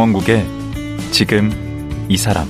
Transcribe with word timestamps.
강원국의 0.00 0.46
지금 1.10 1.50
이 2.08 2.16
사람 2.16 2.48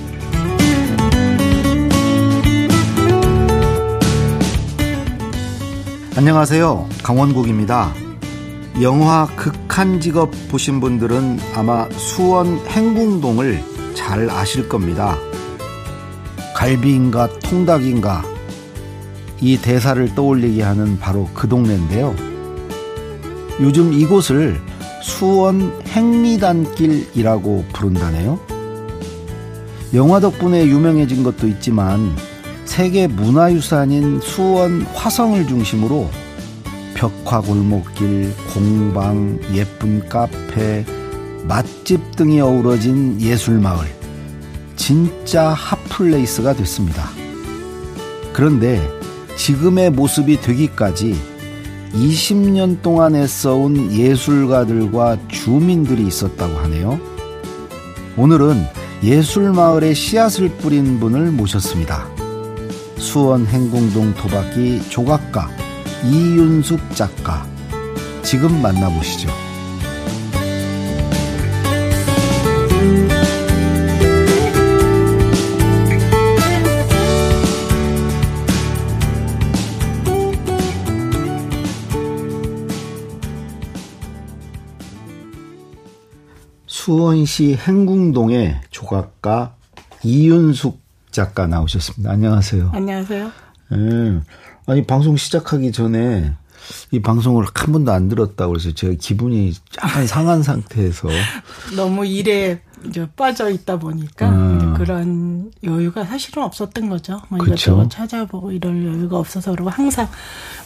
안녕하세요. 6.17 6.89
강원국입니다. 7.03 7.93
영화 8.81 9.27
극한 9.35 10.01
직업 10.01 10.31
보신 10.49 10.79
분들은 10.79 11.41
아마 11.57 11.91
수원 11.91 12.57
행궁동을 12.69 13.61
잘 13.97 14.31
아실 14.31 14.69
겁니다. 14.69 15.19
갈비인가 16.55 17.41
통닭인가 17.41 18.23
이 19.41 19.57
대사를 19.57 20.15
떠올리게 20.15 20.63
하는 20.63 21.01
바로 21.01 21.29
그 21.35 21.49
동네인데요. 21.49 22.15
요즘 23.61 23.93
이곳을 23.93 24.70
수원 25.03 25.73
행리단길이라고 25.87 27.65
부른다네요. 27.73 28.39
영화 29.95 30.21
덕분에 30.21 30.67
유명해진 30.67 31.23
것도 31.23 31.49
있지만 31.49 32.15
세계 32.65 33.07
문화유산인 33.09 34.21
수원 34.21 34.83
화성을 34.83 35.47
중심으로 35.49 36.09
벽화 36.95 37.41
골목길, 37.41 38.33
공방, 38.53 39.41
예쁜 39.55 40.09
카페, 40.09 40.85
맛집 41.45 42.15
등이 42.17 42.41
어우러진 42.41 43.21
예술마을. 43.21 43.89
진짜 44.77 45.49
hot 45.49 45.81
place가 45.81 46.55
됐습니다. 46.55 47.09
그런데 48.33 48.81
지금의 49.37 49.91
모습이 49.91 50.41
되기까지 50.41 51.30
20년 51.93 52.83
동안 52.83 53.17
애써온 53.17 53.93
예술가들과 53.93 55.19
주민들이 55.29 56.07
있었다고 56.07 56.59
하네요. 56.59 57.01
오늘은 58.17 58.65
예술마을에 59.03 59.95
씨앗을 59.95 60.51
뿌린 60.59 61.01
분을 61.01 61.31
모셨습니다. 61.33 62.09
수원 62.97 63.47
행궁동 63.47 64.15
도박기 64.15 64.89
조각가 64.91 65.49
이윤숙 66.05 66.95
작가. 66.95 67.47
지금 68.23 68.61
만나보시죠. 68.61 69.50
수원시 86.91 87.55
행궁동의 87.55 88.63
조각가 88.71 89.55
이윤숙 90.03 90.81
작가 91.13 91.47
나오셨습니다. 91.47 92.11
안녕하세요. 92.11 92.73
안녕하세요. 92.75 93.31
네. 93.71 94.21
아니 94.67 94.85
방송 94.85 95.17
시작하기 95.17 95.71
전에 95.71 96.33
이 96.91 97.01
방송을 97.01 97.45
한 97.55 97.73
번도 97.73 97.93
안 97.93 98.09
들었다고 98.09 98.57
해서 98.57 98.73
제가 98.73 98.95
기분이 98.99 99.53
약간 99.81 100.09
상한 100.09 100.43
상태에서 100.43 101.07
너무 101.77 102.05
일에 102.05 102.61
이제 102.85 103.07
빠져 103.15 103.51
있다 103.51 103.79
보니까 103.79 104.29
음. 104.29 104.75
그런 104.75 105.53
여유가 105.63 106.05
사실은 106.05 106.43
없었던 106.43 106.89
거죠. 106.89 107.21
뭐 107.29 107.39
이것저것 107.47 107.89
찾아보고 107.89 108.51
이럴 108.51 108.85
여유가 108.85 109.17
없어서 109.17 109.53
그러고 109.53 109.71
항상 109.71 110.09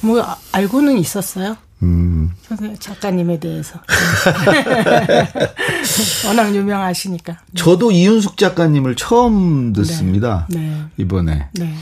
뭐 0.01 0.25
알고는 0.53 0.97
있었어요. 0.97 1.59
음. 1.83 2.31
작가님에 2.79 3.41
대해서 3.41 3.81
워낙 6.27 6.55
유명하시니까. 6.55 7.39
저도 7.55 7.91
이윤숙 7.91 8.37
작가님을 8.37 8.97
처음 8.97 9.73
듣습니다. 9.73 10.47
네. 10.51 10.61
네. 10.61 10.85
이번에. 10.97 11.49
네. 11.55 11.75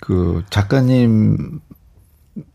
그 0.00 0.44
작가님 0.50 1.60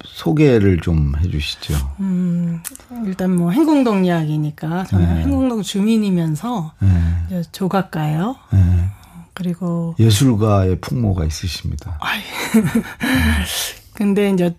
소개를 0.04 0.80
좀 0.82 1.14
해주시죠. 1.20 1.74
음, 2.00 2.62
일단 3.06 3.36
뭐 3.36 3.52
행궁동 3.52 4.06
이야기니까 4.06 4.86
저는 4.86 5.16
네. 5.16 5.22
행궁동 5.22 5.62
주민이면서 5.62 6.74
네. 6.80 7.42
조각가요. 7.52 8.36
네. 8.52 8.90
그리고 9.34 9.96
예술가의 10.00 10.82
풍모가 10.82 11.24
있으십니다. 11.24 11.98
근데 13.94 14.32
이제 14.32 14.54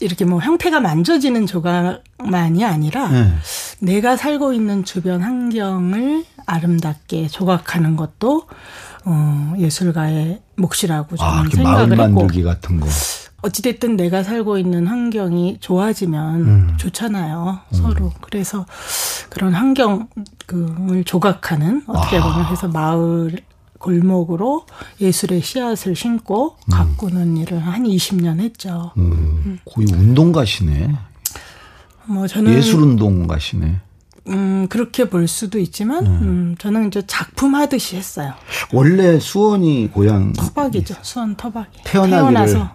이렇게 0.00 0.24
뭐 0.24 0.40
형태가 0.40 0.80
만져지는 0.80 1.46
조각만이 1.46 2.64
아니라 2.64 3.08
네. 3.08 3.32
내가 3.80 4.16
살고 4.16 4.52
있는 4.52 4.84
주변 4.84 5.22
환경을 5.22 6.24
아름답게 6.46 7.28
조각하는 7.28 7.96
것도 7.96 8.46
어, 9.06 9.54
예술가의 9.58 10.40
몫이라고 10.56 11.16
저는 11.16 11.32
아, 11.32 11.44
생각을 11.52 11.96
마을 11.96 11.96
만들기 11.96 12.42
같은 12.42 12.80
거. 12.80 12.86
어찌됐든 13.42 13.96
내가 13.96 14.22
살고 14.22 14.56
있는 14.56 14.86
환경이 14.86 15.58
좋아지면 15.60 16.40
음. 16.40 16.76
좋잖아요. 16.78 17.60
음. 17.72 17.76
서로. 17.76 18.10
그래서 18.22 18.64
그런 19.28 19.52
환경을 19.52 21.04
조각하는 21.04 21.82
어떻게 21.86 22.20
보면 22.20 22.46
해서 22.46 22.68
마을 22.68 23.36
골목으로 23.78 24.66
예술의 25.00 25.42
씨앗을 25.42 25.94
심고 25.96 26.56
음. 26.66 26.70
가꾸는 26.70 27.36
일을 27.38 27.58
한 27.58 27.84
20년 27.84 28.40
했죠. 28.40 28.92
음. 28.96 29.42
음. 29.46 29.58
거의 29.64 29.86
운동가시네. 29.92 30.94
뭐 32.06 32.26
저는 32.26 32.52
예술 32.52 32.80
운동가시네. 32.82 33.80
음, 34.28 34.66
그렇게 34.68 35.08
볼 35.10 35.28
수도 35.28 35.58
있지만, 35.58 36.06
음. 36.06 36.12
음, 36.22 36.56
저는 36.58 36.86
이제 36.88 37.02
작품 37.06 37.54
하듯이 37.54 37.96
했어요. 37.96 38.32
원래 38.72 39.20
수원이 39.20 39.90
고향. 39.92 40.32
터박이죠. 40.32 40.94
수원 41.02 41.36
터박이. 41.36 41.80
태어나기를. 41.84 42.20
태어나서, 42.22 42.70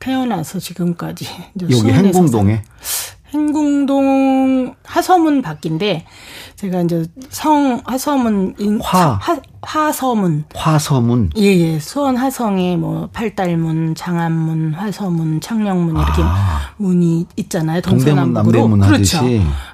태어나서 0.00 0.58
지금까지. 0.58 1.26
여기 1.62 1.92
행궁동에? 1.92 2.64
행궁동 3.32 4.74
하서문 4.84 5.42
밖인데, 5.42 6.06
제가 6.60 6.82
이제 6.82 7.06
성 7.30 7.80
하서문 7.86 8.54
인, 8.58 8.78
화 8.82 9.12
하, 9.12 9.40
화서문 9.62 10.44
화서문 10.54 11.30
예예 11.34 11.74
예. 11.74 11.78
수원 11.78 12.18
하성에 12.18 12.76
뭐 12.76 13.08
팔달문 13.14 13.94
장안문 13.94 14.74
화서문 14.74 15.40
창녕문 15.40 15.96
이렇게 15.96 16.20
아. 16.22 16.60
문이 16.76 17.26
있잖아요 17.36 17.80
동서남북으로 17.80 18.68
그렇죠 18.76 19.20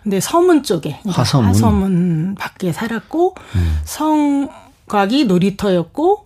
근데 0.05 0.21
서문 0.21 0.63
쪽에 0.63 1.01
화서문 1.09 1.49
화서문 1.49 2.35
밖에 2.39 2.73
살았고 2.73 3.35
음. 3.57 3.79
성곽이 3.85 5.25
놀이터였고 5.25 6.23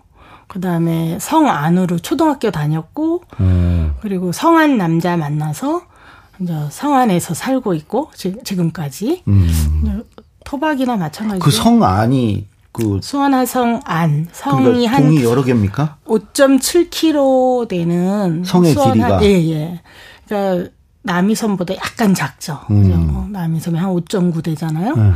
그다음에 0.47 1.17
성 1.21 1.49
안으로 1.49 1.99
초등학교 2.01 2.51
다녔고 2.51 3.23
음. 3.41 3.95
그리고 4.03 4.31
성안 4.31 4.77
남자 4.77 5.17
만나서 5.17 5.85
성안에서 6.71 7.35
살고 7.35 7.75
있고 7.75 8.11
지금까지 8.15 9.23
음. 9.29 10.05
토박이나 10.45 10.97
마찬가지로 10.97 11.45
그성 11.45 11.83
안이 11.83 12.47
그 12.73 13.01
수원화성 13.03 13.81
안 13.85 14.29
성이 14.33 14.65
그러니까 14.65 14.93
한 14.93 15.03
동이 15.05 15.23
여러 15.25 15.43
개입니까? 15.43 15.97
5.7km 16.07 17.69
되는 17.69 18.45
성의 18.45 18.75
길이가 18.75 19.23
예 19.23 19.51
예. 19.51 19.81
그러니까 20.27 20.71
남이섬보다 21.03 21.75
약간 21.77 22.15
작죠. 22.15 22.61
음. 22.71 23.29
남이섬이 23.33 23.79
한 23.79 23.91
5.9 23.91 24.43
되잖아요. 24.45 24.95
음. 24.95 25.15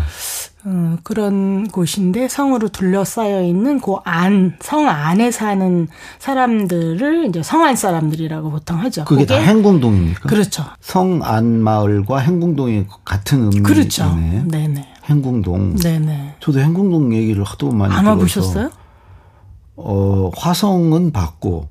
어, 0.66 0.96
그런 1.02 1.68
곳인데 1.68 2.28
성으로 2.28 2.68
둘러싸여 2.68 3.42
있는 3.42 3.80
그 3.80 3.96
안, 4.04 4.56
성 4.60 4.88
안에 4.88 5.30
사는 5.30 5.88
사람들을 6.18 7.26
이제 7.28 7.42
성안 7.42 7.76
사람들이라고 7.76 8.50
보통 8.50 8.78
하죠. 8.78 9.04
그게 9.04 9.26
다 9.26 9.36
행궁동입니까? 9.36 10.28
그렇죠. 10.28 10.64
성안 10.80 11.60
마을과 11.60 12.18
행궁동이 12.18 12.86
같은 13.04 13.44
의미네. 13.44 13.62
그렇죠. 13.62 14.14
네네. 14.16 14.88
행궁동. 15.10 15.76
네네. 15.76 16.36
저도 16.40 16.60
행궁동 16.60 17.14
얘기를 17.14 17.44
하도 17.44 17.70
많이 17.70 17.92
안 17.92 18.06
와보셨어요? 18.06 18.70
어, 19.76 20.30
화성은 20.34 21.12
봤고 21.12 21.68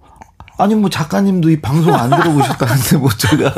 아니 0.58 0.76
뭐 0.76 0.90
작가님도 0.90 1.50
이 1.50 1.60
방송 1.60 1.94
안 1.96 2.10
들어보셨다는데 2.10 2.98
뭐 2.98 3.10
제가 3.10 3.54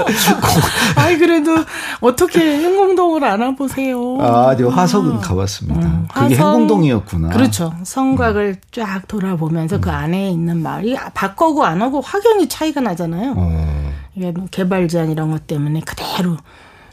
아니 0.95 1.17
그래도 1.17 1.51
어떻게 1.99 2.39
행궁동을 2.39 3.23
알아보세요? 3.23 4.17
아, 4.21 4.55
저 4.55 4.69
화석은 4.69 5.19
가봤습니다. 5.19 5.87
음, 5.87 6.07
그게 6.13 6.35
화성, 6.35 6.53
행궁동이었구나. 6.53 7.29
그렇죠. 7.29 7.73
성곽을 7.83 8.45
음. 8.45 8.61
쫙 8.71 9.07
돌아보면서 9.07 9.79
그 9.79 9.89
음. 9.89 9.91
그 9.91 9.91
안에 9.91 10.31
있는 10.31 10.61
마을이 10.61 10.95
바꿔고 11.13 11.65
안 11.65 11.81
하고 11.81 12.01
확연히 12.01 12.47
차이가 12.47 12.81
나잖아요. 12.81 13.33
어. 13.35 13.93
이게 14.15 14.31
뭐 14.31 14.47
개발 14.49 14.87
제한 14.87 15.11
이런 15.11 15.31
것 15.31 15.47
때문에 15.47 15.81
그대로. 15.81 16.37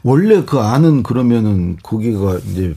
원래 0.02 0.42
그 0.44 0.58
안은 0.58 1.04
그러면은 1.04 1.76
거기가 1.82 2.38
이제 2.48 2.74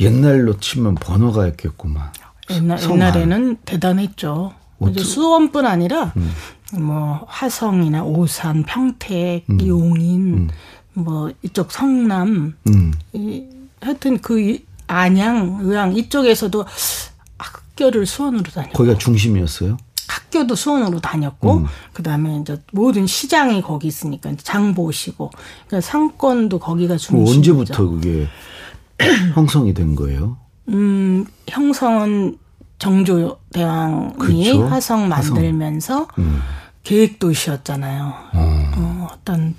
옛날로 0.00 0.58
치면 0.58 0.94
번화가 0.94 1.48
였겠구만. 1.48 2.10
옛날, 2.50 2.80
옛날에는 2.82 3.56
대단했죠. 3.64 4.52
수원뿐 4.98 5.66
아니라 5.66 6.12
음. 6.16 6.32
뭐 6.80 7.24
화성이나 7.28 8.04
오산, 8.04 8.64
평택, 8.64 9.44
음. 9.50 9.66
용인, 9.66 10.34
음. 10.34 10.48
뭐 10.94 11.30
이쪽 11.42 11.70
성남, 11.72 12.54
음. 12.68 12.92
이, 13.12 13.44
하여튼 13.80 14.18
그 14.20 14.58
안양, 14.86 15.60
의왕 15.62 15.96
이쪽에서도 15.96 16.64
학교를 17.38 18.06
수원으로 18.06 18.44
다녔고 18.44 18.76
거기가 18.76 18.98
중심이었어요. 18.98 19.76
학교도 20.08 20.54
수원으로 20.54 21.00
다녔고 21.00 21.58
음. 21.58 21.66
그다음에 21.92 22.38
이제 22.40 22.60
모든 22.72 23.06
시장이 23.06 23.62
거기 23.62 23.88
있으니까 23.88 24.34
장 24.36 24.74
보시고 24.74 25.30
그러니까 25.66 25.80
상권도 25.86 26.58
거기가 26.58 26.96
중심이죠. 26.96 27.52
언제부터 27.52 27.88
그게 27.88 28.28
형성이 29.34 29.72
된 29.74 29.94
거예요? 29.94 30.36
음, 30.68 31.26
형성은 31.48 32.38
정조 32.82 33.38
대왕이 33.52 34.14
그쵸. 34.18 34.66
화성 34.66 35.12
화성. 35.12 35.34
만들면서 35.34 36.08
음. 36.18 36.40
계획 36.82 37.20
도시였잖아요. 37.20 38.12
어, 38.34 39.08
어떤 39.12 39.54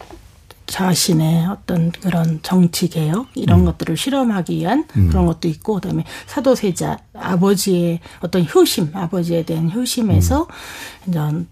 자신의 0.66 1.46
어떤 1.48 1.92
그런 1.92 2.42
정치 2.44 2.90
개혁 2.90 3.28
이런 3.36 3.62
음. 3.62 3.66
것들을 3.66 3.96
실험하기 3.96 4.58
위한 4.58 4.86
그런 4.88 5.26
것도 5.26 5.48
있고 5.48 5.76
그다음에 5.76 6.04
사도세자 6.26 6.98
아버지의 7.14 8.02
어떤 8.20 8.46
효심 8.46 8.92
아버지에 8.94 9.44
대한 9.44 9.72
효심에서 9.72 10.42
음. 10.42 11.08
이제 11.08 11.46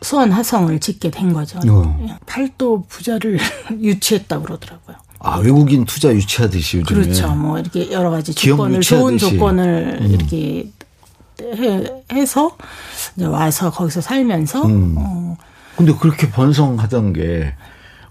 수원 0.00 0.32
화성을 0.32 0.80
짓게 0.80 1.10
된 1.10 1.34
거죠. 1.34 1.58
어. 1.68 2.18
팔도 2.24 2.86
부자를 2.88 3.38
유치했다고 3.70 4.44
그러더라고요. 4.44 4.96
아 5.20 5.38
외국인 5.38 5.84
투자 5.84 6.12
유치하듯이 6.12 6.78
요즘에. 6.78 7.02
그렇죠. 7.02 7.28
뭐 7.34 7.58
이렇게 7.58 7.92
여러 7.92 8.10
가지 8.10 8.34
조건을 8.34 8.80
좋은 8.80 9.14
유치하듯이. 9.14 9.34
음. 9.34 9.38
조건을 9.38 9.98
이렇게 10.08 10.70
해, 11.42 11.84
해서 12.12 12.56
이제 13.16 13.26
와서 13.26 13.70
거기서 13.70 14.00
살면서 14.00 14.62
음. 14.64 14.94
어, 14.98 15.36
근데 15.76 15.92
그렇게 15.94 16.30
번성하던 16.30 17.12
게 17.12 17.54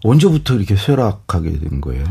언제부터 0.03 0.55
이렇게 0.55 0.75
쇠락하게 0.75 1.59
된 1.59 1.81
거예요? 1.81 2.05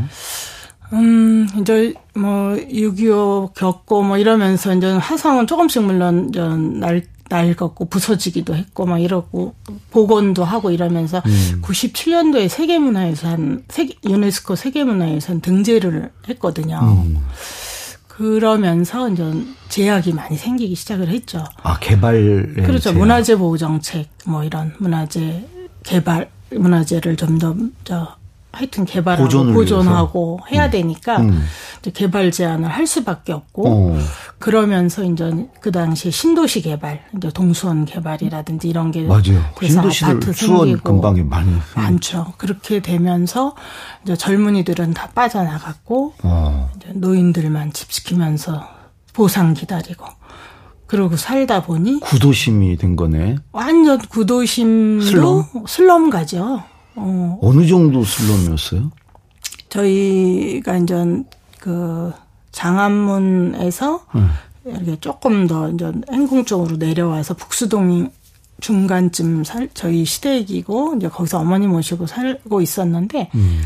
음, 0.93 1.47
이제 1.61 1.93
뭐, 2.15 2.55
6.25 2.55 3.55
겪고 3.55 4.03
뭐 4.03 4.17
이러면서 4.17 4.75
이제 4.75 4.91
화성은 4.91 5.47
조금씩 5.47 5.83
물론 5.83 6.29
이제 6.31 6.41
날, 6.41 7.03
낡았고 7.29 7.87
부서지기도 7.87 8.55
했고 8.55 8.87
막 8.87 8.99
이러고 8.99 9.55
복원도 9.91 10.45
하고 10.45 10.71
이러면서 10.71 11.23
음. 11.27 11.63
97년도에 11.63 12.49
세계문화유산, 12.49 13.65
세계, 13.69 13.95
유네스코 14.05 14.57
세계문화유산 14.57 15.41
등재를 15.41 16.11
했거든요. 16.29 16.81
음. 16.83 17.19
그러면서 18.19 19.09
이제 19.09 19.23
제약이 19.69 20.13
많이 20.13 20.37
생기기 20.37 20.75
시작을 20.75 21.09
했죠. 21.09 21.45
아 21.63 21.79
개발 21.79 22.53
그렇죠. 22.57 22.93
문화재 22.93 23.37
보호 23.37 23.57
정책 23.57 24.09
뭐 24.27 24.43
이런 24.43 24.75
문화재 24.79 25.47
개발 25.85 26.29
문화재를 26.51 27.17
좀더저 27.17 28.19
하여튼 28.51 28.85
개발하고 28.87 29.53
보존하고 29.53 30.41
해야 30.51 30.69
되니까 30.69 31.19
음. 31.19 31.45
개발 31.95 32.33
제한을 32.33 32.69
할 32.69 32.87
수밖에 32.87 33.33
없고 33.33 33.69
어. 33.69 33.99
그러면서 34.39 35.03
이제 35.03 35.49
그 35.61 35.73
당시 35.73 36.11
신도시 36.11 36.63
개발, 36.63 37.05
이제 37.17 37.31
동수원 37.31 37.85
개발이라든지 37.85 38.69
이런 38.69 38.93
게 38.93 39.03
맞아요. 39.03 39.43
그래서 39.57 39.75
신도시들 39.81 40.09
아파트 40.09 40.33
수원 40.33 40.79
근방에 40.81 41.23
많이 41.23 41.53
많죠. 41.75 42.35
그렇게 42.37 42.81
되면서 42.81 43.55
이제 44.05 44.17
젊은이들은 44.17 44.95
다 44.95 45.09
빠져나갔고 45.15 46.15
어. 46.23 46.71
이제 46.77 46.93
노인들만 46.95 47.73
집 47.73 47.91
지키면서 47.91 48.69
보상 49.13 49.55
기다리고 49.55 50.07
그러고 50.87 51.17
살다 51.17 51.63
보니 51.65 52.01
구도심이 52.01 52.77
된 52.77 52.95
거네. 52.97 53.37
완전 53.53 53.99
구도심도 53.99 55.05
슬럼? 55.05 55.45
슬럼 55.67 56.11
가죠. 56.11 56.63
어, 56.95 57.39
어느 57.43 57.67
정도 57.67 58.05
슬럼이었어요? 58.05 58.91
저희가 59.69 60.79
이제 60.79 60.95
그 61.59 62.13
장안문에서 62.59 64.05
음. 64.17 64.31
이렇게 64.65 64.97
조금 65.01 65.47
더 65.47 65.71
이제 65.71 65.93
행궁 66.11 66.45
쪽으로 66.45 66.77
내려와서 66.77 67.35
북수동 67.35 68.11
중간쯤 68.61 69.45
살 69.45 69.69
저희 69.75 70.05
시댁이고 70.05 70.97
이제 70.97 71.09
거기서 71.09 71.39
어머니 71.39 71.69
모시고 71.69 72.09
살고 72.09 72.61
있었는데 72.61 73.31
음. 73.37 73.63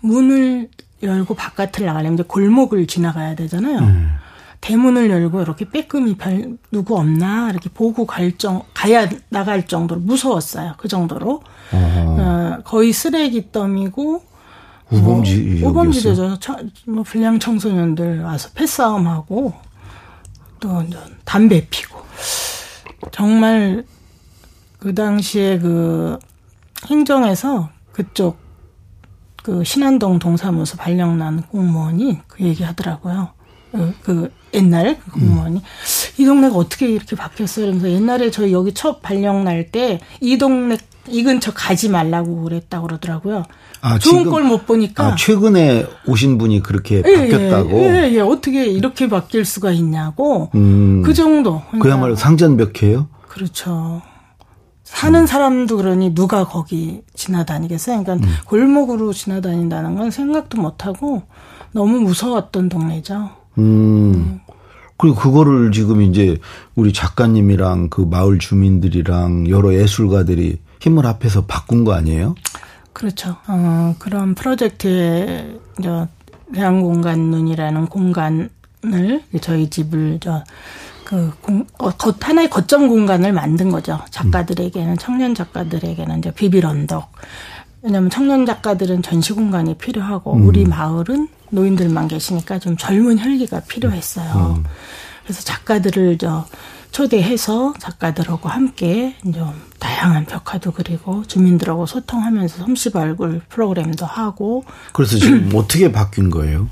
문을 0.00 0.68
열고 1.02 1.34
바깥을 1.34 1.86
나가려면 1.86 2.14
이제 2.14 2.22
골목을 2.22 2.86
지나가야 2.86 3.34
되잖아요. 3.34 3.78
음. 3.80 4.12
대문을 4.60 5.10
열고 5.10 5.42
이렇게 5.42 5.68
빼끔히 5.68 6.16
별 6.16 6.56
누구 6.70 6.96
없나 6.96 7.50
이렇게 7.50 7.68
보고 7.68 8.06
갈 8.06 8.38
정, 8.38 8.62
가야 8.72 9.08
나갈 9.28 9.66
정도로 9.66 10.00
무서웠어요. 10.00 10.74
그 10.78 10.86
정도로. 10.86 11.42
어. 11.72 12.16
어, 12.18 12.62
거의 12.62 12.92
쓰레기 12.92 13.50
더미고 13.50 14.22
우범지 14.90 15.36
뭐, 15.36 15.70
여기였어요? 15.70 15.70
우범지대죠. 15.70 16.38
차- 16.38 16.58
뭐 16.86 17.02
불량 17.02 17.38
청소년들 17.38 18.22
와서 18.22 18.48
패싸움하고 18.54 19.52
또 20.60 20.84
담배 21.24 21.66
피고 21.68 22.00
정말 23.12 23.84
그 24.78 24.94
당시에 24.94 25.58
그 25.58 26.18
행정에서 26.86 27.70
그쪽 27.92 28.38
그 29.42 29.64
신안동 29.64 30.18
동사무소 30.18 30.76
발령난 30.76 31.42
공무원이 31.42 32.18
그 32.26 32.44
얘기 32.44 32.62
하더라고요. 32.64 33.30
그, 33.72 33.94
그 34.02 34.32
옛날 34.54 34.98
그 35.00 35.10
공무원이 35.12 35.62
이 36.18 36.24
동네가 36.24 36.54
어떻게 36.56 36.88
이렇게 36.88 37.14
바뀌었어요? 37.16 37.66
그러면서 37.66 37.90
옛날에 37.90 38.30
저희 38.30 38.52
여기 38.52 38.72
첫 38.72 39.02
발령 39.02 39.44
날 39.44 39.70
때 39.70 39.98
이 40.20 40.38
동네 40.38 40.78
이 41.08 41.22
근처 41.22 41.52
가지 41.52 41.88
말라고 41.88 42.42
그랬다고 42.42 42.86
그러더라고요. 42.88 43.44
아, 43.82 43.98
좋은 43.98 44.24
걸 44.30 44.42
못 44.44 44.66
보니까 44.66 45.06
아, 45.08 45.14
최근에 45.16 45.86
오신 46.06 46.38
분이 46.38 46.62
그렇게 46.62 47.02
예, 47.06 47.16
바뀌었다고. 47.16 47.70
예, 47.78 48.04
예, 48.08 48.12
예. 48.14 48.20
어떻게 48.20 48.66
이렇게 48.66 49.08
바뀔 49.08 49.44
수가 49.44 49.70
있냐고. 49.72 50.50
음. 50.54 51.02
그 51.02 51.12
정도. 51.14 51.62
그러니까 51.70 51.78
그야말로 51.82 52.14
상전벽해요. 52.16 53.08
그렇죠. 53.28 54.02
사는 54.84 55.26
사람도 55.26 55.76
그러니 55.76 56.14
누가 56.14 56.44
거기 56.46 57.02
지나다니겠어요. 57.14 58.02
그러니까 58.04 58.28
골목으로 58.46 59.12
지나다닌다는 59.12 59.96
건 59.96 60.10
생각도 60.10 60.60
못 60.60 60.86
하고 60.86 61.22
너무 61.72 62.00
무서웠던 62.00 62.68
동네죠. 62.68 63.30
음. 63.58 64.40
그리고 64.96 65.16
그거를 65.16 65.72
지금 65.72 66.00
이제 66.02 66.38
우리 66.74 66.92
작가님이랑 66.92 67.90
그 67.90 68.00
마을 68.02 68.38
주민들이랑 68.38 69.48
여러 69.50 69.74
예술가들이 69.74 70.58
힘을 70.80 71.04
합해서 71.04 71.44
바꾼 71.46 71.84
거 71.84 71.92
아니에요? 71.92 72.34
그렇죠. 73.00 73.36
어, 73.46 73.94
그런 73.98 74.34
프로젝트에 74.34 75.54
저 75.82 76.08
대한공간 76.54 77.18
눈이라는 77.18 77.88
공간을 77.88 78.48
저희 79.42 79.68
집을 79.68 80.18
저그 80.18 81.32
어, 81.78 81.90
거- 81.90 82.14
하나의 82.18 82.48
거점 82.48 82.88
공간을 82.88 83.34
만든 83.34 83.70
거죠. 83.70 84.00
작가들에게는 84.10 84.96
청년 84.96 85.34
작가들에게는 85.34 86.20
이제 86.20 86.30
비빌 86.30 86.64
언덕. 86.64 87.12
왜냐하면 87.82 88.08
청년 88.08 88.46
작가들은 88.46 89.02
전시 89.02 89.34
공간이 89.34 89.74
필요하고 89.76 90.32
우리 90.32 90.64
마을은 90.64 91.28
노인들만 91.50 92.08
계시니까 92.08 92.58
좀 92.60 92.78
젊은 92.78 93.18
혈기가 93.18 93.60
필요했어요. 93.60 94.62
그래서 95.24 95.42
작가들을 95.42 96.16
저 96.16 96.46
초대해서 97.00 97.74
작가들하고 97.78 98.48
함께 98.48 99.16
이제 99.26 99.38
다양한 99.78 100.24
벽화도 100.24 100.72
그리고 100.72 101.22
주민들하고 101.26 101.84
소통하면서 101.84 102.64
솜씨 102.64 102.90
발굴 102.90 103.42
프로그램도 103.50 104.06
하고 104.06 104.64
그래서 104.94 105.18
지금 105.18 105.50
어떻게 105.54 105.92
바뀐 105.92 106.30
거예요? 106.30 106.70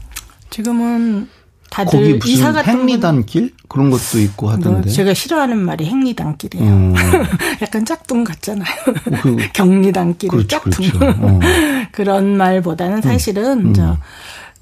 지금은 0.49 1.29
다들 1.69 2.21
이사 2.25 2.53
같은 2.53 2.73
분- 2.73 2.81
행리단길 2.89 3.53
그런 3.69 3.91
것도 3.91 4.19
있고 4.21 4.47
뭐 4.47 4.55
하던데. 4.55 4.89
제가 4.89 5.13
싫어하는 5.13 5.59
말이 5.59 5.85
행리단길이에요. 5.85 6.73
음. 6.73 6.95
약간 7.61 7.85
짝퉁 7.85 8.25
같잖아요. 8.25 8.75
그- 9.21 9.37
경리단길이 9.53 10.31
그렇죠, 10.31 10.49
짝퉁. 10.49 10.89
그렇죠. 10.91 11.19
어. 11.21 11.41
그런 11.93 12.35
말보다는 12.39 13.03
사실은 13.03 13.75
저 13.75 13.99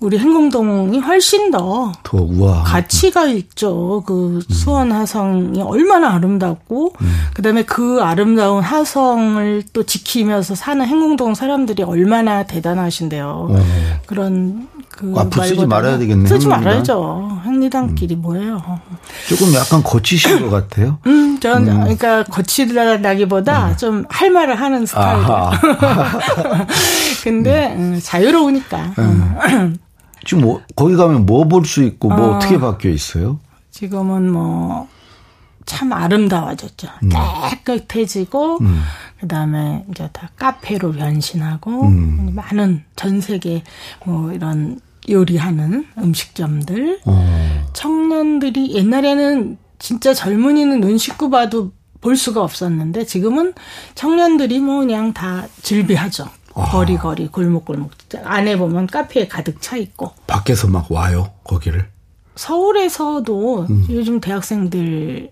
우리 0.03 0.19
행궁동이 0.19 0.99
훨씬 0.99 1.51
더 1.51 1.93
더 2.03 2.19
우아. 2.19 2.63
가치가 2.65 3.25
있죠. 3.27 4.03
그 4.07 4.41
수원 4.51 4.93
하성이 4.93 5.63
얼마나 5.63 6.13
아름답고 6.15 6.93
그다음에 7.35 7.63
그 7.63 8.01
아름다운 8.03 8.63
하성을 8.63 9.63
또 9.73 9.83
지키면서 9.85 10.55
사는 10.55 10.85
행궁동 10.85 11.35
사람들이 11.35 11.83
얼마나 11.83 12.43
대단하신데요. 12.43 13.49
어. 13.51 13.57
그런 14.07 14.69
그 14.91 15.15
앞으로 15.17 15.43
쓰지 15.43 15.57
말보다는 15.57 15.69
말아야 15.69 15.99
되겠네, 15.99 16.29
쓰지. 16.29 16.49
말아야죠. 16.49 17.41
행리단길이 17.47 18.17
뭐예요? 18.17 18.63
조금 19.29 19.55
약간 19.55 19.83
거치신 19.83 20.43
것 20.43 20.51
같아요. 20.51 20.99
음, 21.07 21.41
전 21.41 21.65
그러니까 21.65 22.25
거치다기보다 22.25 23.77
좀할 23.77 24.31
말을 24.31 24.61
하는 24.61 24.85
스타일이에요. 24.85 25.51
근데 27.25 27.75
음, 27.77 27.99
자유로우니까. 28.03 28.95
음. 30.23 30.27
지금 30.27 30.43
뭐, 30.45 30.63
거기 30.77 30.97
가면 30.97 31.27
뭐 31.27 31.45
볼 31.49 31.65
수 31.65 31.83
있고 31.83 32.09
뭐 32.09 32.19
어. 32.19 32.37
어. 32.37 32.39
떻게 32.39 32.59
바뀌어 32.59 32.91
있어요? 32.91 33.39
지금은 33.71 34.31
뭐 34.31 34.89
참 35.67 35.93
아름다워졌죠. 35.93 36.89
음. 37.05 37.11
깨끗해지고 37.65 38.59
그다음에 39.21 39.85
이제 39.91 40.09
다 40.13 40.29
카페로 40.37 40.93
변신하고 40.93 41.87
음. 41.87 42.33
많은 42.35 42.83
전 42.97 43.21
세계 43.21 43.63
뭐 44.05 44.33
이런 44.33 44.81
요리하는 45.09 45.87
음식점들, 45.99 47.01
어. 47.05 47.69
청년들이 47.73 48.75
옛날에는 48.75 49.57
진짜 49.79 50.15
젊은이는 50.15 50.81
눈 50.81 50.99
씻고 50.99 51.31
봐도 51.31 51.73
볼 52.01 52.17
수가 52.17 52.43
없었는데 52.43 53.07
지금은 53.07 53.55
청년들이 53.95 54.59
뭐 54.61 54.81
그냥 54.81 55.13
다 55.13 55.47
즐비하죠. 55.63 56.29
거리거리 56.55 57.29
골목골목 57.29 57.91
안에 58.25 58.57
보면 58.57 58.87
카페에 58.87 59.29
가득 59.29 59.61
차 59.61 59.77
있고 59.77 60.13
밖에서 60.27 60.69
막 60.69 60.91
와요 60.91 61.31
거기를. 61.45 61.87
서울에서도 62.37 63.67
음. 63.69 63.87
요즘 63.91 64.21
대학생들 64.21 65.31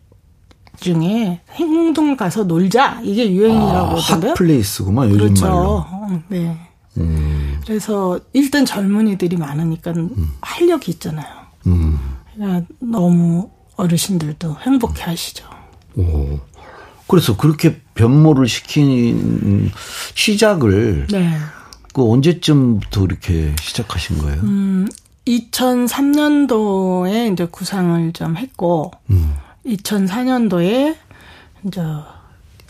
중에 0.79 1.41
행동 1.53 2.17
가서 2.17 2.45
놀자 2.45 3.01
이게 3.03 3.31
유행이라고 3.33 3.97
하던데요. 3.97 4.31
핫플레이스구만 4.31 5.09
요즘 5.11 5.19
그렇죠. 5.27 5.45
말로. 5.47 5.85
어, 5.87 6.23
네. 6.29 6.57
음. 6.97 7.61
그래서 7.67 8.19
일단 8.33 8.65
젊은이들이 8.65 9.37
많으니까 9.37 9.93
활력이 10.41 10.91
있잖아요. 10.93 11.27
음. 11.67 11.99
그러니까 12.35 12.67
너무 12.79 13.51
어르신들도 13.77 14.57
행복해 14.61 15.03
하시죠. 15.05 15.45
오. 15.97 16.39
그래서 17.11 17.37
그렇게 17.37 17.81
변모를 17.95 18.47
시킨 18.47 19.73
시작을 20.15 21.09
네. 21.11 21.37
그 21.93 22.09
언제쯤부터 22.09 23.05
이렇게 23.05 23.53
시작하신 23.61 24.19
거예요? 24.19 24.41
음, 24.43 24.87
2003년도에 25.27 27.33
이제 27.33 27.47
구상을 27.47 28.13
좀 28.13 28.37
했고, 28.37 28.93
음. 29.11 29.35
2004년도에 29.67 30.97
이제 31.67 31.83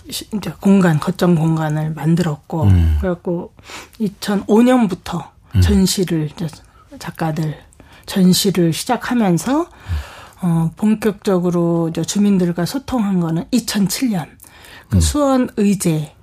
시- 0.08 0.26
이제 0.34 0.50
공간 0.58 0.98
거점 0.98 1.34
공간을 1.34 1.92
만들었고, 1.92 2.62
음. 2.64 2.96
그래갖고 3.00 3.52
2005년부터 4.00 5.28
전시를 5.62 6.30
이제 6.32 6.48
작가들 6.98 7.58
전시를 8.06 8.72
시작하면서 8.72 9.66
어 10.42 10.70
본격적으로 10.76 11.88
이제 11.90 12.02
주민들과 12.02 12.64
소통한 12.66 13.20
거는 13.20 13.44
2007년 13.52 14.26
그 14.88 14.96
음. 14.96 15.00
수원 15.00 15.48
의제 15.56 16.14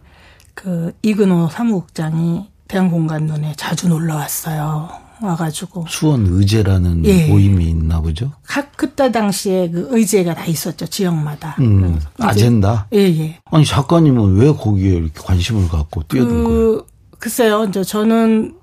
그 0.53 0.91
이근호 1.03 1.49
사무국장이 1.49 2.47
대한공간론에 2.67 3.53
자주 3.55 3.87
놀러 3.87 4.15
왔어요. 4.15 4.89
와가지고 5.19 5.85
수원 5.89 6.27
의제라는 6.27 7.03
예. 7.05 7.27
모임이 7.27 7.65
있나 7.65 8.01
보죠? 8.01 8.33
각 8.43 8.77
그때 8.77 9.11
당시에 9.11 9.69
그 9.71 9.87
의제가 9.89 10.35
다 10.35 10.45
있었죠 10.45 10.85
지역마다. 10.85 11.55
음, 11.59 11.99
아젠다. 12.19 12.87
예 12.93 12.99
예. 12.99 13.39
아니 13.45 13.65
작가님은 13.65 14.35
왜 14.35 14.51
거기에 14.51 14.93
이렇게 14.93 15.19
관심을 15.19 15.69
갖고 15.69 16.03
뛰어든 16.03 16.43
거예요? 16.43 16.47
그 16.47 16.85
글쎄요, 17.19 17.65
이제 17.65 17.83
저는 17.83 18.55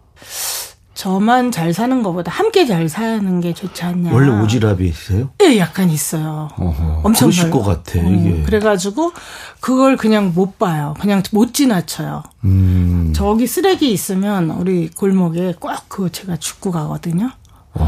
저만 0.94 1.50
잘 1.50 1.74
사는 1.74 2.02
것보다 2.02 2.30
함께 2.30 2.66
잘 2.66 2.88
사는 2.88 3.40
게 3.40 3.52
좋지 3.52 3.82
않냐. 3.82 4.12
원래 4.12 4.30
오지랖이세요? 4.30 5.30
예, 5.42 5.58
약간 5.58 5.90
있어요. 5.90 6.48
어허, 6.56 7.00
엄청 7.02 7.30
그러실. 7.30 7.50
것 7.50 7.62
같아, 7.62 7.98
어, 7.98 8.02
이게. 8.02 8.42
그래가지고 8.44 9.12
그걸 9.60 9.96
그냥 9.96 10.32
못 10.34 10.58
봐요. 10.58 10.94
그냥 11.00 11.22
못 11.32 11.52
지나쳐요. 11.52 12.22
음, 12.44 13.12
저기 13.14 13.46
쓰레기 13.46 13.92
있으면 13.92 14.50
우리 14.50 14.88
골목에 14.88 15.54
꼭 15.58 15.72
그거 15.88 16.08
제가 16.08 16.36
죽고 16.36 16.70
가거든요. 16.70 17.30
우리 17.74 17.84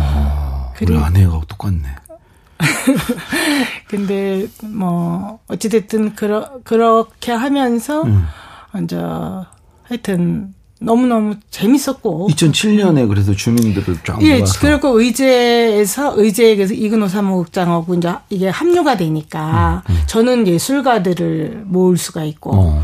그리고 0.76 0.98
아내가 1.04 1.40
똑같네. 1.46 1.82
근데 3.88 4.48
뭐 4.62 5.38
어찌됐든 5.48 6.14
그러, 6.14 6.58
그렇게 6.64 7.30
하면서 7.32 8.02
음. 8.02 8.26
이제 8.82 8.96
하여튼 9.84 10.54
너무너무 10.80 11.36
재밌었고 11.50 12.28
2007년에 12.30 13.08
그래서 13.08 13.32
주민들을 13.32 13.98
쫙 14.04 14.22
예, 14.22 14.38
모아서 14.38 14.60
그리고 14.60 15.00
의제에서 15.00 16.14
의제에서 16.20 16.74
이근호 16.74 17.08
사무국장하고 17.08 17.94
이제 17.94 18.12
이게 18.28 18.48
합류가 18.48 18.96
되니까 18.96 19.82
저는 20.06 20.46
예술가들을 20.46 21.64
모을 21.66 21.96
수가 21.96 22.24
있고 22.24 22.52
음, 22.52 22.58
어. 22.58 22.82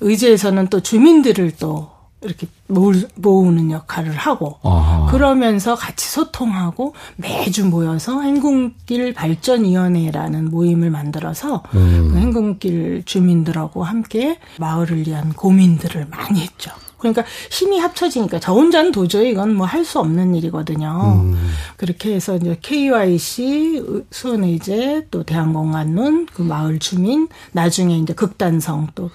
의제에서는 0.00 0.68
또 0.68 0.80
주민들을 0.80 1.52
또 1.58 1.94
이렇게 2.24 2.46
모을, 2.66 3.06
모으는 3.16 3.70
역할을 3.70 4.12
하고 4.16 4.58
아하. 4.62 5.10
그러면서 5.10 5.74
같이 5.74 6.08
소통하고 6.08 6.94
매주 7.16 7.66
모여서 7.66 8.22
행궁길 8.22 9.12
발전위원회라는 9.12 10.50
모임을 10.50 10.90
만들어서 10.90 11.62
음. 11.74 12.10
그 12.12 12.18
행궁길 12.18 13.02
주민들하고 13.04 13.84
함께 13.84 14.38
마을을 14.58 15.06
위한 15.06 15.32
고민들을 15.34 16.06
많이 16.10 16.40
했죠. 16.40 16.70
그러니까 17.12 17.24
힘이 17.50 17.78
합쳐지니까 17.78 18.38
저 18.40 18.52
혼자는 18.52 18.92
도저히 18.92 19.30
이건 19.30 19.54
뭐 19.54 19.66
할 19.66 19.84
수 19.84 19.98
없는 20.00 20.34
일이거든요. 20.34 21.20
음. 21.22 21.50
그렇게 21.76 22.14
해서 22.14 22.36
이제 22.36 22.56
KYC, 22.62 23.82
수원의제, 24.10 25.08
또 25.10 25.22
대한공간론, 25.24 26.26
그 26.32 26.42
마을 26.42 26.78
주민, 26.78 27.28
나중에 27.52 27.98
이제 27.98 28.14
극단성 28.14 28.88
또 28.94 29.10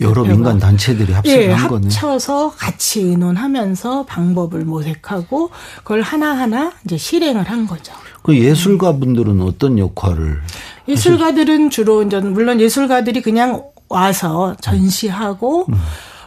여러 0.00 0.22
민간 0.24 0.58
단체들이 0.58 1.12
예, 1.12 1.14
합성한 1.52 1.68
거네. 1.68 1.84
합쳐서 1.84 2.50
같이 2.56 3.00
의논하면서 3.00 4.04
방법을 4.06 4.64
모색하고 4.64 5.50
그걸 5.78 6.02
하나하나 6.02 6.72
이제 6.84 6.96
실행을 6.98 7.44
한 7.50 7.66
거죠. 7.66 7.92
그 8.22 8.36
예술가 8.38 8.96
분들은 8.96 9.40
어떤 9.40 9.78
역할을 9.78 10.40
예술가들은 10.88 11.70
주로 11.70 12.02
이제 12.02 12.20
물론 12.20 12.60
예술가들이 12.60 13.22
그냥 13.22 13.62
와서 13.88 14.54
전시하고 14.60 15.66
음. 15.68 15.74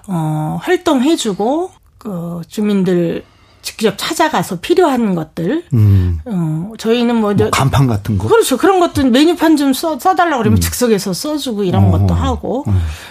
어 0.07 0.57
활동해주고 0.61 1.71
그 1.97 2.41
주민들 2.47 3.23
직접 3.61 3.95
찾아가서 3.97 4.59
필요한 4.59 5.15
것들 5.15 5.63
음, 5.73 6.19
어 6.25 6.73
저희는 6.77 7.15
뭐, 7.15 7.33
뭐 7.33 7.49
간판 7.49 7.87
같은 7.87 8.17
거? 8.17 8.27
그렇죠. 8.27 8.57
그런 8.57 8.79
것도 8.79 9.09
메뉴판 9.09 9.55
좀 9.57 9.73
써, 9.73 9.97
써달라고 9.97 10.39
그러면 10.39 10.59
즉석에서 10.59 11.13
써주고 11.13 11.63
이런 11.63 11.85
음. 11.85 11.93
어, 11.93 11.99
것도 11.99 12.13
하고, 12.13 12.65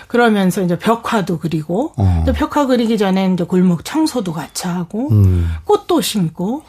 그러면서 0.09 0.63
이제 0.63 0.79
벽화도 0.79 1.39
그리고, 1.39 1.93
어. 1.97 2.25
또 2.27 2.33
벽화 2.33 2.67
그리기 2.67 2.99
전에 2.99 3.33
이제 3.33 3.45
골목 3.45 3.85
청소도 3.85 4.33
같이 4.33 4.67
하고, 4.67 5.11
음. 5.11 5.49
꽃도 5.65 6.01
심고, 6.03 6.63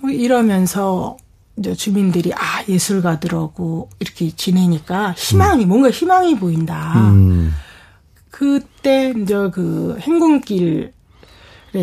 뭐 0.00 0.10
이러면서 0.10 1.16
이제 1.56 1.74
주민들이 1.74 2.32
아, 2.34 2.62
예술가들하고 2.68 3.88
이렇게 4.00 4.30
지내니까 4.34 5.14
희망이, 5.16 5.64
뭔가 5.64 5.90
희망이 5.90 6.36
보인다. 6.38 6.92
음, 8.42 8.60
그때 8.64 9.14
이제 9.16 9.34
그 9.52 9.96
행군길에 10.00 10.92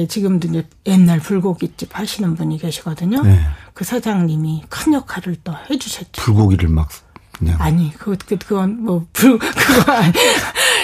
지금도 0.08 0.50
이제 0.50 0.67
옛날 0.86 1.20
불고기집 1.20 1.98
하시는 1.98 2.36
분이 2.36 2.58
계시거든요. 2.58 3.22
네. 3.24 3.39
그 3.74 3.84
사장님이 3.84 4.63
큰 4.70 4.93
역할을 4.93 5.38
또 5.43 5.53
해주셨죠. 5.70 6.22
불고기를 6.22 6.70
막 6.70 6.89
그냥 7.41 7.55
아니, 7.60 7.91
그, 7.98 8.15
그, 8.27 8.38
그건 8.38 8.83
뭐, 8.83 9.03
불, 9.13 9.39
그거 9.39 9.91
아니. 9.93 10.13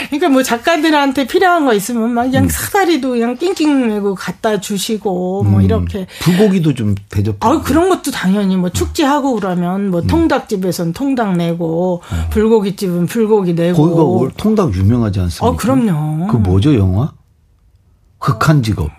그러니까 0.08 0.30
뭐 0.30 0.42
작가들한테 0.42 1.28
필요한 1.28 1.66
거 1.66 1.74
있으면 1.76 2.12
막 2.14 2.24
음. 2.26 2.32
그냥 2.32 2.50
사다리도 2.50 3.12
그냥 3.12 3.38
낑낑 3.38 3.88
메고 3.90 4.16
갖다 4.16 4.60
주시고 4.60 5.44
뭐 5.44 5.62
이렇게. 5.62 6.08
불고기도 6.22 6.74
좀 6.74 6.96
대접. 7.10 7.36
아 7.46 7.62
그런 7.62 7.90
것도 7.90 8.10
당연히 8.10 8.58
뭐 8.58 8.70
축제하고 8.72 9.36
그러면 9.36 9.82
음. 9.88 9.92
뭐 9.92 10.02
통닭집에선 10.02 10.94
통닭 10.94 11.38
내고 11.38 12.02
불고기집은 12.32 13.06
불고기 13.06 13.54
내고. 13.54 13.84
거기가 13.84 14.02
올- 14.04 14.32
통닭 14.36 14.74
유명하지 14.74 15.20
않습니까? 15.20 15.48
어, 15.48 15.56
그럼요. 15.56 16.28
그 16.28 16.38
뭐죠 16.38 16.74
영화? 16.76 17.12
극한 18.18 18.64
직업. 18.64 18.90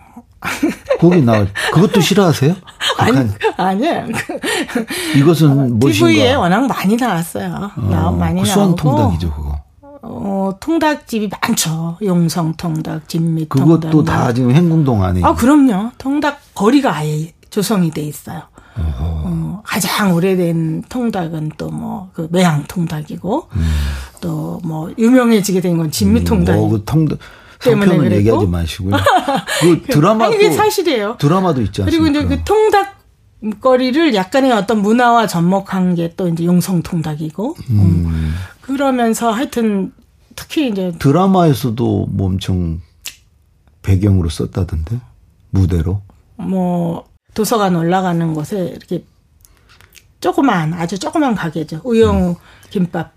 거기 0.99 1.23
나 1.23 1.47
그것도 1.73 2.00
싫어하세요? 2.00 2.55
아니, 2.99 3.28
아니야. 3.57 4.07
이것은 5.17 5.78
무엇인가? 5.78 6.09
TV에 6.09 6.35
워낙 6.35 6.67
많이 6.67 6.97
나왔어요. 6.97 7.71
나 7.90 8.09
어, 8.09 8.12
많이 8.12 8.43
그 8.43 8.49
나오고. 8.49 8.75
통닭이죠 8.76 9.33
그거. 9.33 9.59
어, 10.02 10.52
통닭집이 10.61 11.28
많죠. 11.28 11.97
용성 12.02 12.55
통닭, 12.57 13.09
진미 13.09 13.49
통닭. 13.49 13.81
그것도 13.90 14.05
다 14.05 14.33
지금 14.33 14.52
행궁동 14.52 15.02
안에. 15.05 15.23
아, 15.23 15.35
그럼요. 15.35 15.90
통닭 15.99 16.40
거리가 16.55 16.95
아예 16.97 17.33
조성이 17.50 17.90
돼 17.90 18.02
있어요. 18.02 18.43
어, 18.81 19.61
가장 19.64 20.14
오래된 20.14 20.85
통닭은 20.88 21.52
또 21.59 21.69
뭐 21.71 22.09
그 22.14 22.28
매양 22.31 22.62
통닭이고 22.64 23.49
또뭐 24.21 24.90
유명해지게 24.99 25.61
된 25.61 25.76
건 25.78 25.90
진미 25.90 26.23
통닭. 26.25 26.57
뭐, 26.57 26.69
그 26.71 26.85
통닭 26.85 27.19
때문에 27.60 27.96
그랬고. 27.96 28.14
얘기하지 28.16 28.46
마시고요. 28.46 28.96
그 29.60 29.82
드라마도 29.82 30.24
아니, 30.24 30.36
이게 30.36 30.50
사실이에요. 30.52 31.16
드라마도 31.18 31.60
있지 31.62 31.82
않습니까? 31.82 32.04
그리고 32.04 32.06
이제 32.26 32.36
그 32.36 32.44
통닭 32.44 32.98
거리를 33.60 34.14
약간의 34.14 34.50
어떤 34.52 34.82
문화와 34.82 35.26
접목한 35.28 35.94
게 35.94 36.12
또 36.16 36.28
이제 36.28 36.44
용성 36.44 36.82
통닭이고 36.82 37.56
음. 37.70 38.34
그러면서 38.60 39.30
하여튼 39.30 39.92
특히 40.34 40.68
이제 40.68 40.92
드라마에서도 40.98 42.06
뭐 42.10 42.26
엄청 42.26 42.80
배경으로 43.82 44.28
썼다던데 44.28 45.00
무대로. 45.50 46.02
뭐 46.36 47.06
도서관 47.34 47.76
올라가는 47.76 48.34
곳에 48.34 48.74
이렇게 48.76 49.04
조그만 50.20 50.74
아주 50.74 50.98
조그만 50.98 51.34
가게죠. 51.34 51.80
우영우 51.84 52.36
김밥 52.70 53.12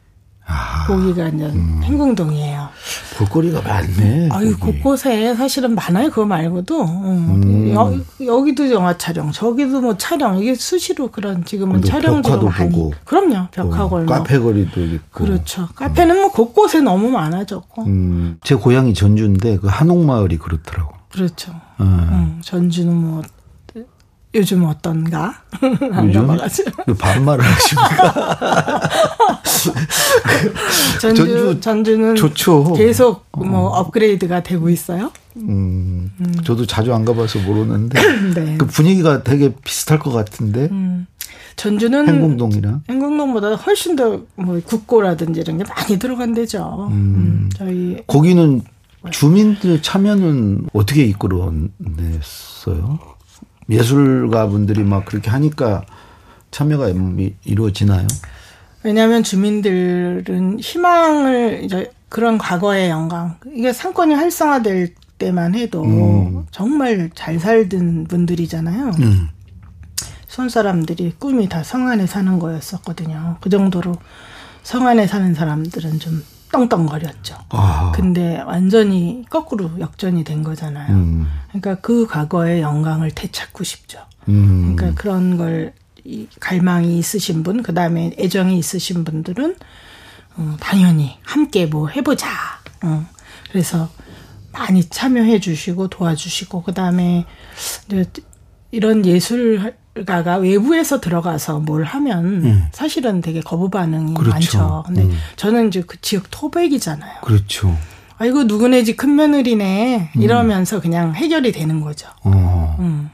아, 0.46 0.86
고기가 0.88 1.28
이제 1.28 1.46
행궁동이에요. 1.46 2.70
볼거리가 3.18 3.62
많네. 3.62 4.30
아유. 4.32 4.58
곳곳에 4.58 5.36
사실은 5.36 5.76
많아요. 5.76 6.10
그거 6.10 6.26
말고도. 6.26 6.84
음. 6.84 7.72
여, 7.74 7.94
여기도 8.26 8.70
영화 8.72 8.98
촬영, 8.98 9.32
저기도 9.32 9.82
뭐 9.82 9.96
촬영. 9.98 10.40
이게 10.40 10.56
수시로 10.56 11.10
그런 11.10 11.46
지금은 11.46 11.82
벽화도 11.82 12.48
많이. 12.50 12.70
보고. 12.72 12.94
그럼요. 13.06 13.48
벽화골. 13.52 14.02
어, 14.02 14.06
뭐. 14.06 14.16
카페 14.18 14.40
거리도 14.40 14.82
있고. 14.82 15.24
그렇죠. 15.26 15.68
카페는 15.76 16.16
뭐 16.18 16.32
곳곳에 16.32 16.82
너무 16.82 17.10
많아졌고. 17.10 17.84
음, 17.84 18.38
제 18.44 18.56
고향이 18.56 18.94
전주인데 18.94 19.58
그 19.58 19.68
한옥마을이 19.68 20.38
그렇더라고. 20.38 20.96
그렇죠. 21.12 21.52
어. 21.78 21.84
음, 21.84 22.42
전주는 22.44 22.94
뭐 22.94 23.22
요즘 24.34 24.64
어떤가? 24.64 25.42
안 25.92 26.08
요즘? 26.14 26.72
왜 26.88 26.94
반말을 26.96 27.44
하십니까? 27.44 28.90
전주, 31.02 31.26
전주 31.26 31.60
전주는 31.60 32.16
좋죠. 32.16 32.74
계속 32.74 33.26
뭐 33.34 33.68
업그레이드가 33.70 34.42
되고 34.42 34.70
있어요. 34.70 35.12
음, 35.36 36.12
저도 36.44 36.66
자주 36.66 36.94
안 36.94 37.04
가봐서 37.06 37.40
모르는데 37.40 38.00
네. 38.36 38.58
그 38.58 38.66
분위기가 38.68 39.24
되게 39.24 39.54
비슷할 39.64 40.00
것 40.00 40.12
같은데 40.12 40.68
음. 40.72 41.08
전주는 41.56 42.08
행궁동이랑 42.08 42.84
행궁동보다 42.90 43.56
훨씬 43.56 43.96
더 43.96 44.22
뭐 44.36 44.60
국고라든지 44.66 45.42
이런 45.42 45.58
게 45.58 45.64
많이 45.66 46.00
들어간 46.00 46.34
데죠. 46.34 46.88
음, 46.92 47.50
저희 47.56 47.98
거기는 48.08 48.62
주민들 49.12 49.82
참여는 49.82 50.68
어떻게 50.74 51.04
이끌어냈어요? 51.04 53.00
예술가 53.70 54.48
분들이 54.48 54.84
막 54.84 55.06
그렇게 55.06 55.30
하니까 55.30 55.86
참여가 56.52 56.90
이- 56.90 57.34
이루어지나요? 57.46 58.08
왜냐하면 58.84 59.24
주민들은 59.24 60.60
희망을 60.60 61.62
이제 61.64 61.92
그런 62.10 62.38
과거의 62.38 62.90
영광 62.90 63.38
이게 63.54 63.72
상권이 63.72 64.16
활성화될 64.16 64.96
때만 65.18 65.56
해도 65.56 65.84
음. 65.84 66.46
정말 66.52 67.10
잘 67.14 67.40
살던 67.40 68.06
분들이잖아요. 68.06 68.92
음. 69.00 69.30
손 70.28 70.50
사람들이 70.50 71.14
꿈이 71.20 71.48
다 71.48 71.62
성안에 71.64 72.08
사는 72.08 72.40
거였었거든요. 72.40 73.38
그 73.42 73.50
정도로 73.50 73.96
성안에 74.64 75.06
사는 75.08 75.34
사람들은 75.34 76.00
좀 76.00 76.24
떵떵거렸죠. 76.52 77.36
아, 77.50 77.92
근데 77.96 78.42
완전히 78.42 79.26
거꾸로 79.30 79.72
역전이 79.80 80.24
된 80.24 80.44
거잖아요. 80.44 80.94
음, 80.94 81.28
그러니까 81.50 81.76
그 81.76 82.06
과거의 82.08 82.62
영광을 82.62 83.12
되찾고 83.12 83.64
싶죠. 83.64 84.00
음, 84.28 84.76
그러니까 84.76 85.02
그런 85.02 85.38
걸 85.38 85.74
이 86.04 86.28
갈망이 86.40 86.98
있으신 86.98 87.44
분, 87.44 87.62
그 87.62 87.74
다음에 87.74 88.16
애정이 88.18 88.58
있으신 88.58 89.04
분들은 89.04 89.56
어, 90.38 90.58
당연히 90.60 91.18
함께 91.24 91.66
뭐 91.66 91.90
해보자. 91.90 92.28
어, 92.84 93.06
그래서 93.52 93.90
많이 94.52 94.84
참여해 94.84 95.40
주시고 95.40 95.90
도와주시고 95.90 96.64
그 96.64 96.74
다음에 96.74 97.26
이런 98.72 99.06
예술가가 99.06 100.38
외부에서 100.38 101.00
들어가서 101.02 101.60
뭘 101.60 101.84
하면 101.84 102.70
사실은 102.72 103.22
되게 103.22 103.42
거부 103.42 103.70
반응이 103.70 104.12
음. 104.12 104.14
그렇죠. 104.14 104.32
많죠. 104.34 104.84
근데 104.88 105.04
음. 105.04 105.18
저는 105.36 105.68
이제 105.68 105.84
그 105.86 106.00
지역 106.02 106.24
토백이잖아요. 106.32 107.22
그렇죠. 107.22 107.78
아이고 108.18 108.44
누구네 108.44 108.84
집 108.84 108.98
큰 108.98 109.16
며느리네 109.16 110.12
이러면서 110.16 110.80
그냥 110.80 111.14
해결이 111.16 111.52
되는 111.52 111.82
거죠. 111.82 112.08
어. 112.24 112.76
음. 112.80 113.10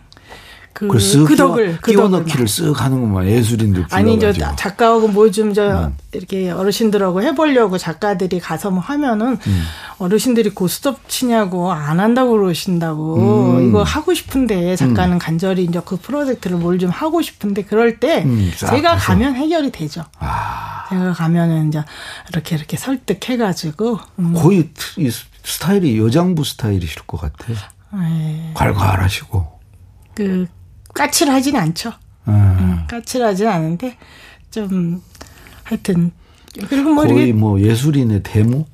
그, 0.73 0.88
그 0.88 0.97
쓱 0.99 1.25
그 1.25 1.36
덕을 1.36 1.77
그 1.81 1.91
끼워 1.91 2.03
덕을 2.03 2.19
넣기를 2.19 2.45
쓱 2.45 2.75
하는구만 2.75 3.25
예술인들 3.25 3.88
아니 3.89 4.19
저. 4.19 4.31
작가하고 4.31 5.08
뭐 5.08 5.31
좀저 5.31 5.86
음. 5.88 5.97
이렇게 6.12 6.51
어르신들하고 6.51 7.23
해보려고 7.23 7.79
작가들이 7.79 8.39
가서 8.39 8.69
뭐 8.69 8.79
하면은 8.81 9.39
음. 9.47 9.63
어르신들이 9.99 10.51
고스톱 10.51 11.10
치냐고 11.10 11.71
안 11.71 11.99
한다고 11.99 12.31
그러신다고 12.33 13.55
음. 13.57 13.69
이거 13.69 13.81
하고 13.83 14.13
싶은데 14.13 14.75
작가는 14.75 15.17
간절히 15.17 15.63
이제 15.63 15.81
그 15.83 15.97
프로젝트를 15.97 16.57
뭘 16.57 16.77
좀 16.77 16.91
하고 16.91 17.21
싶은데 17.23 17.63
그럴 17.63 17.99
때 17.99 18.23
음, 18.23 18.51
싹 18.55 18.69
제가 18.75 18.91
가서. 18.91 19.05
가면 19.13 19.36
해결이 19.36 19.71
되죠. 19.71 20.03
아, 20.19 20.86
제가 20.89 21.13
가면은 21.13 21.69
이제 21.69 21.83
이렇게 22.29 22.55
이렇게 22.55 22.77
설득해가지고 22.77 23.99
음, 24.19 24.33
거의 24.33 24.69
이 24.97 25.10
스타일이 25.43 25.97
여장부 25.97 26.43
스타일이실 26.43 27.01
것 27.07 27.19
같아. 27.19 27.53
예, 27.95 28.51
괄괄하시고. 28.53 29.60
그 30.13 30.45
까칠하진 30.93 31.55
않죠. 31.55 31.93
아, 32.25 32.86
까칠하진 32.88 33.47
않은데 33.47 33.97
좀 34.51 35.01
하여튼 35.63 36.12
그리고 36.69 36.89
뭐 36.91 37.05
거의 37.07 37.33
뭐 37.33 37.60
예술인의 37.60 38.21
데모? 38.23 38.65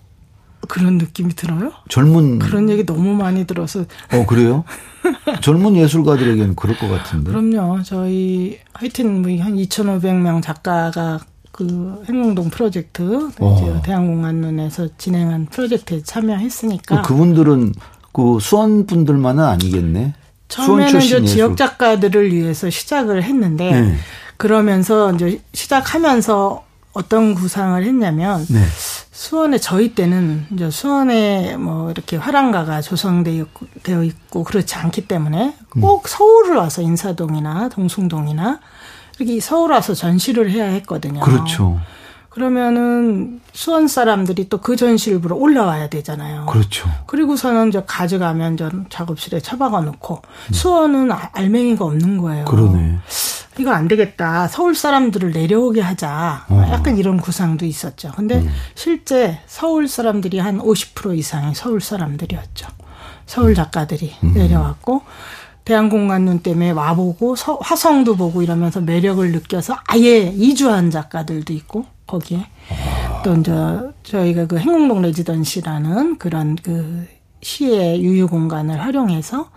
그런 0.67 0.97
느낌이 0.97 1.36
들어요. 1.36 1.71
젊은 1.89 2.39
그런 2.39 2.69
얘기 2.69 2.86
너무 2.86 3.13
많이 3.15 3.45
들어서 3.45 3.82
어 4.12 4.26
그래요? 4.26 4.63
젊은 5.41 5.76
예술가들에게는 5.76 6.56
그럴 6.56 6.78
것 6.78 6.88
같은데. 6.88 7.32
그럼요. 7.32 7.84
저희 7.84 8.60
하여튼 8.73 9.21
뭐한 9.21 9.56
2,500명 9.56 10.41
작가가 10.41 11.19
그 11.52 12.02
행궁동 12.08 12.49
프로젝트 12.49 13.30
어. 13.39 13.82
대한공안론에서 13.84 14.89
진행한 14.97 15.45
프로젝트에 15.45 16.02
참여했으니까 16.02 17.04
그분들은 17.04 17.73
그 18.12 18.39
수원 18.41 18.86
분들만은 18.86 19.43
아니겠네. 19.43 20.13
수원 20.49 20.88
처음에는 20.88 21.02
이제. 21.02 21.26
지역 21.26 21.58
작가들을 21.58 22.32
위해서 22.32 22.69
시작을 22.69 23.23
했는데 23.23 23.82
네. 23.82 23.95
그러면서 24.38 25.13
이제 25.13 25.41
시작하면서 25.54 26.63
어떤 26.93 27.34
구상을 27.36 27.82
했냐면 27.84 28.45
네. 28.49 28.63
수원에 29.12 29.58
저희 29.58 29.93
때는 29.95 30.45
이제 30.53 30.69
수원에 30.69 31.58
뭐 31.58 31.89
이렇게 31.91 32.17
화랑가가 32.17 32.82
조성되어 32.82 33.45
있고, 34.03 34.43
그렇지 34.43 34.75
않기 34.75 35.08
때문에 35.08 35.56
음. 35.77 35.82
꼭 35.82 36.08
서울을 36.08 36.56
와서 36.56 36.82
인사동이나 36.82 37.69
동숭동이나 37.69 38.60
이렇게 39.19 39.39
서울 39.39 39.71
와서 39.71 39.93
전시를 39.93 40.51
해야 40.51 40.65
했거든요. 40.65 41.19
그렇죠. 41.21 41.79
그러면은 42.29 43.41
수원 43.53 43.88
사람들이 43.88 44.49
또 44.49 44.58
그 44.58 44.75
전시를 44.75 45.21
보러 45.21 45.36
올라와야 45.36 45.88
되잖아요. 45.89 46.47
그렇죠. 46.47 46.89
그리고서는 47.06 47.69
저 47.71 47.86
가져가면 47.86 48.58
저 48.58 48.71
작업실에 48.89 49.39
처박아 49.39 49.82
놓고 49.82 50.21
수원은 50.51 51.12
아- 51.12 51.29
알맹이가 51.34 51.86
없는 51.86 52.17
거예요. 52.17 52.45
음. 52.45 52.45
그러네. 52.45 52.97
이거 53.59 53.71
안 53.71 53.87
되겠다. 53.87 54.47
서울 54.47 54.75
사람들을 54.75 55.31
내려오게 55.31 55.81
하자. 55.81 56.45
어. 56.49 56.55
음. 56.55 56.71
약간 56.71 56.97
이런 56.97 57.17
구상도 57.17 57.65
있었죠. 57.65 58.11
근데 58.15 58.43
실제 58.75 59.39
서울 59.47 59.87
사람들이 59.87 60.39
한 60.39 60.59
50% 60.59 61.17
이상이 61.17 61.53
서울 61.55 61.81
사람들이었죠. 61.81 62.67
서울 63.25 63.53
작가들이 63.55 64.13
음. 64.23 64.33
내려왔고 64.33 65.01
대한공간론 65.65 66.39
때문에 66.39 66.71
와보고 66.71 67.35
서- 67.37 67.57
화성도 67.61 68.17
보고 68.17 68.41
이러면서 68.41 68.81
매력을 68.81 69.31
느껴서 69.31 69.77
아예 69.87 70.17
이주한 70.35 70.91
작가들도 70.91 71.53
있고 71.53 71.85
거기에 72.05 72.45
또 73.23 73.33
이제 73.35 73.51
저희가 74.03 74.47
그 74.47 74.57
행궁동 74.57 75.01
residency라는 75.03 76.17
그런 76.17 76.57
그 76.61 77.07
시의 77.41 78.03
유휴 78.03 78.27
공간을 78.27 78.81
활용해서 78.81 79.49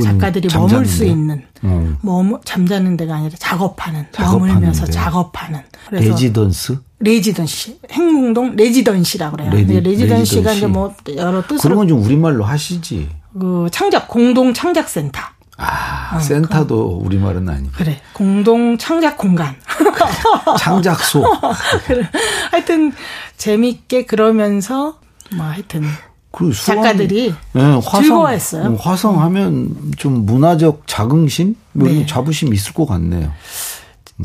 작가들이 0.00 0.48
머물 0.54 0.86
수 0.86 0.98
잠자는데? 0.98 1.06
있는 1.10 1.42
어. 1.62 1.96
머무 2.02 2.40
잠자는 2.44 2.96
데가 2.96 3.16
아니라 3.16 3.34
작업하는, 3.38 4.06
작업하는 4.12 4.46
머물면서 4.54 4.86
데. 4.86 4.92
작업하는 4.92 5.60
그래서 5.88 6.08
residence? 6.10 6.78
residency 7.00 7.80
행궁동 7.90 8.54
residency라고 8.56 9.36
그래요. 9.36 9.50
근데 9.50 9.80
residency가 9.80 10.50
residency. 10.52 10.58
이제 10.58 10.66
뭐 10.66 10.94
여러 11.16 11.42
그런 11.42 11.46
뜻으로 11.48 11.76
건 11.76 11.91
좀 11.91 12.02
우리말로 12.02 12.44
하시지. 12.44 13.10
그 13.38 13.66
창작 13.72 14.08
공동 14.08 14.54
창작 14.54 14.88
센터 14.88 15.20
아, 15.58 16.18
센터도 16.20 17.00
우리말은 17.04 17.48
아니고. 17.48 17.72
그래 17.74 18.00
공동 18.12 18.78
창작 18.78 19.16
공간 19.18 19.56
창작소. 20.58 21.22
그래. 21.86 22.08
하여튼 22.50 22.92
재밌게 23.36 24.06
그러면서 24.06 24.98
뭐 25.34 25.46
하여튼 25.46 25.84
그리고 26.32 26.52
수원- 26.52 26.82
작가들이 26.82 27.34
네, 27.52 27.60
화성, 27.62 28.02
즐거워했어요. 28.02 28.66
음, 28.68 28.76
화성하면 28.80 29.92
좀 29.98 30.24
문화적 30.26 30.82
자긍심, 30.86 31.54
뭐 31.72 31.88
네. 31.88 32.06
자부심 32.06 32.52
있을 32.54 32.72
것 32.72 32.86
같네요. 32.86 33.30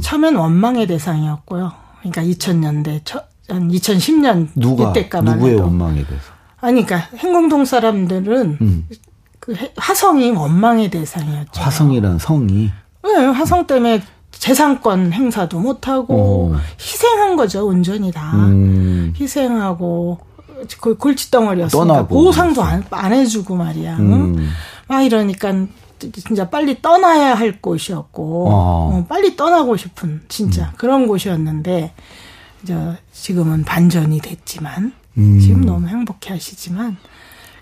처음엔 0.02 0.36
원망의 0.36 0.88
대상이었고요. 0.88 1.72
그러니까 2.00 2.22
2000년대 2.24 3.02
한 3.50 3.70
2010년 3.72 4.50
누가 4.56 4.90
이때까만 4.92 5.36
누구의 5.36 5.54
해도 5.54 5.64
원망에 5.64 6.06
대해서. 6.06 6.26
아니 6.60 6.86
그러니까 6.86 7.10
행궁동 7.18 7.66
사람들은 7.66 8.58
음. 8.62 8.88
그 9.40 9.56
해- 9.56 9.72
화성이 9.78 10.32
원망의 10.32 10.90
대상이었죠. 10.90 11.62
화성이란 11.62 12.20
성이 12.20 12.72
네, 13.04 13.26
화성 13.26 13.68
때문에 13.68 14.02
재산권 14.32 15.14
행사도 15.14 15.60
못하고 15.60 16.52
어. 16.54 16.60
희생한 16.80 17.36
거죠 17.38 17.66
온전히 17.66 18.12
다 18.12 18.32
음, 18.36 19.14
희생하고 19.20 20.20
그 20.80 20.98
골칫덩어리였으니까 20.98 21.86
떠나고 21.88 22.24
보상도. 22.24 22.62
안, 22.64 22.84
안 22.92 23.14
해주고 23.14 23.56
말이야. 23.56 23.98
응? 24.00 24.14
음. 24.38 24.50
막 24.88 25.02
이러니까 25.02 25.54
진짜 26.00 26.50
빨리 26.50 26.82
떠나야 26.82 27.34
할 27.34 27.60
곳이었고 27.62 28.50
어. 28.50 28.52
어, 28.94 29.06
빨리 29.08 29.36
떠나고 29.36 29.78
싶은 29.78 30.22
진짜 30.28 30.72
그런 30.78 31.08
곳이었는데 31.08 31.94
이제 32.64 32.98
지금은 33.12 33.64
반전이 33.64 34.20
됐지만 34.20 34.94
음. 35.18 35.40
지금 35.40 35.66
너무 35.66 35.88
행복해 35.88 36.30
하시지만 36.34 36.98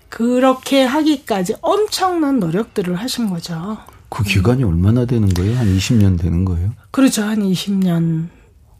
그렇게 0.08 0.84
하기까지 0.84 1.56
엄청난 1.60 2.38
노력들을 2.38 2.94
하신 2.96 3.28
거죠. 3.30 3.78
그 4.08 4.22
기간이 4.22 4.62
음. 4.64 4.68
얼마나 4.68 5.04
되는 5.04 5.28
거예요? 5.28 5.56
한 5.58 5.66
20년 5.66 6.18
되는 6.20 6.44
거예요? 6.44 6.72
그렇죠. 6.90 7.22
한 7.22 7.40
20년 7.40 8.28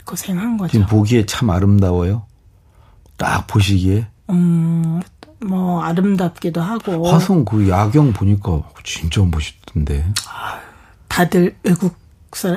고생한 0.04 0.56
거죠. 0.56 0.72
지금 0.72 0.86
보기에 0.86 1.26
참 1.26 1.50
아름다워요. 1.50 2.26
딱 3.16 3.46
보시기에. 3.46 4.06
음, 4.30 5.00
뭐 5.40 5.82
아름답기도 5.82 6.60
하고. 6.60 7.08
화성 7.08 7.44
그 7.44 7.68
야경 7.68 8.12
보니까 8.12 8.62
진짜 8.84 9.22
멋있던데. 9.22 10.06
다들 11.08 11.56
외국 11.62 11.94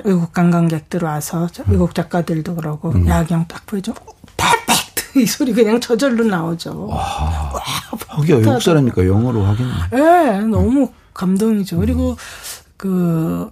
외국 0.04 0.34
관광객들 0.34 1.04
와서 1.04 1.48
외국 1.68 1.96
작가들도 1.96 2.56
그러고 2.56 2.92
음. 2.92 3.08
야경 3.08 3.46
딱 3.48 3.66
보여줘. 3.66 3.94
이 5.16 5.26
소리 5.26 5.54
그냥 5.54 5.82
저절로 5.82 6.24
나오죠. 6.24 6.88
와, 6.88 6.98
와 7.54 7.62
하기야 8.10 8.38
외국 8.38 8.62
사람이니까 8.62 9.08
영어로 9.08 9.44
하겠네. 9.44 9.74
네, 9.92 10.40
너무 10.42 10.92
감동이죠. 11.14 11.78
음. 11.78 11.80
그리고 11.82 12.18
그 12.78 13.52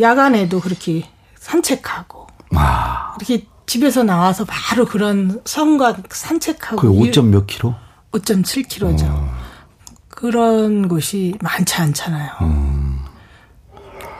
야간에도 0.00 0.60
그렇게 0.60 1.08
산책하고 1.38 2.26
아. 2.54 3.14
이렇게 3.16 3.46
집에서 3.66 4.02
나와서 4.02 4.44
바로 4.46 4.84
그런 4.84 5.40
성곽 5.44 6.14
산책하고 6.14 6.76
그 6.76 6.88
5점 6.88 7.26
몇 7.26 7.46
킬로? 7.46 7.74
5.7 8.12 8.68
킬로죠. 8.68 9.06
어. 9.06 9.42
그런 10.08 10.88
곳이 10.88 11.34
많지 11.40 11.74
않잖아요. 11.74 12.30
음. 12.42 13.00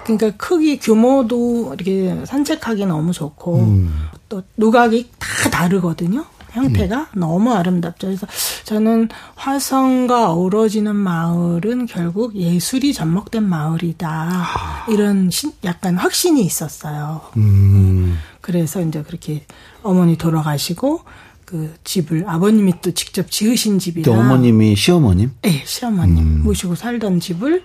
그러니까 0.05 0.33
크기 0.37 0.79
규모도 0.79 1.75
이렇게 1.75 2.25
산책하기 2.27 2.87
너무 2.87 3.13
좋고 3.13 3.61
음. 3.61 4.09
또 4.29 4.43
누각이 4.57 5.11
다 5.19 5.51
다르거든요. 5.51 6.25
형태가 6.53 7.09
음. 7.15 7.21
너무 7.21 7.53
아름답죠. 7.53 8.07
그래서 8.09 8.27
저는 8.65 9.09
화성과 9.35 10.31
어우러지는 10.33 10.95
마을은 10.95 11.87
결국 11.87 12.35
예술이 12.37 12.93
접목된 12.93 13.43
마을이다. 13.43 14.09
아. 14.09 14.87
이런 14.89 15.31
신, 15.31 15.53
약간 15.65 15.97
확신이 15.97 16.45
있었어요. 16.45 17.23
음. 17.37 18.19
그래서 18.41 18.81
이제 18.83 19.03
그렇게 19.03 19.45
어머니 19.83 20.17
돌아가시고 20.17 21.01
그 21.45 21.75
집을 21.85 22.25
아버님이 22.27 22.75
또 22.81 22.93
직접 22.93 23.31
지으신 23.31 23.79
집이라. 23.79 24.13
어머님이 24.13 24.75
시어머님? 24.77 25.33
네, 25.43 25.63
시어머님 25.67 26.19
음. 26.19 26.43
모시고 26.45 26.75
살던 26.75 27.21
집을 27.21 27.63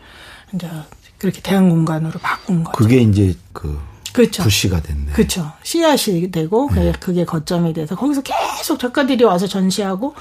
이제 0.54 0.70
그렇게 1.18 1.42
대형 1.42 1.70
공간으로 1.70 2.20
바꾼 2.20 2.64
거죠. 2.64 2.78
그게 2.78 2.98
이제 3.02 3.36
그 3.54 3.80
그렇죠. 4.14 4.44
부시가 4.44 4.82
됐네. 4.82 5.12
그렇죠. 5.14 5.52
씨앗이 5.64 6.32
되고 6.32 6.70
네. 6.74 6.92
그게 7.00 7.26
거점이 7.26 7.74
돼서 7.74 7.96
거기서 7.96 8.22
계속 8.22 8.80
작가들이 8.80 9.24
와서 9.24 9.48
전시하고 9.48 10.16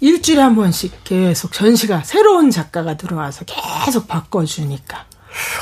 일주일에 0.00 0.40
한 0.40 0.54
번씩 0.54 1.04
계속 1.04 1.52
전시가 1.52 2.02
새로운 2.04 2.50
작가가 2.50 2.96
들어와서 2.96 3.44
계속 3.44 4.06
바꿔주니까 4.06 5.06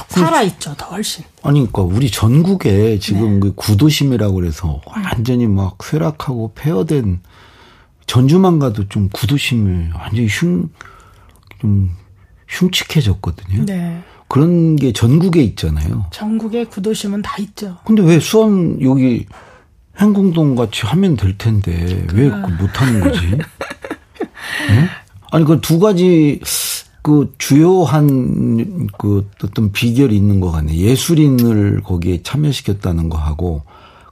살아있죠, 0.08 0.74
더 0.76 0.86
훨씬. 0.86 1.24
아니, 1.42 1.60
그러니까 1.60 1.82
우리 1.82 2.10
전국에 2.10 2.98
지금 2.98 3.34
네. 3.34 3.40
그 3.40 3.54
구도심이라고 3.54 4.34
그래서 4.34 4.80
완전히 4.86 5.46
막 5.46 5.82
쇠락하고 5.82 6.52
폐허된 6.54 7.20
전주만 8.06 8.58
가도 8.58 8.88
좀 8.88 9.08
구도심을 9.12 9.92
완전히 9.94 10.28
흉, 10.28 10.70
좀 11.60 11.90
흉측해졌거든요. 12.48 13.64
네. 13.64 14.02
그런 14.28 14.76
게 14.76 14.92
전국에 14.92 15.42
있잖아요. 15.42 16.06
전국에 16.10 16.64
구도심은 16.64 17.22
다 17.22 17.36
있죠. 17.40 17.76
근데 17.84 18.02
왜 18.02 18.18
수원 18.20 18.80
여기 18.82 19.26
행궁동 20.00 20.54
같이 20.56 20.84
하면 20.86 21.16
될 21.16 21.38
텐데 21.38 22.04
왜 22.12 22.28
못하는 22.28 23.00
거지? 23.00 23.26
응? 23.28 24.88
아니 25.30 25.44
그 25.44 25.60
두 25.60 25.78
가지 25.78 26.40
그 27.02 27.32
주요한 27.38 28.88
그 28.98 29.28
어떤 29.44 29.70
비결이 29.70 30.16
있는 30.16 30.40
것 30.40 30.50
같네. 30.50 30.74
예술인을 30.74 31.82
거기에 31.84 32.22
참여시켰다는 32.22 33.08
거 33.08 33.16
하고 33.16 33.62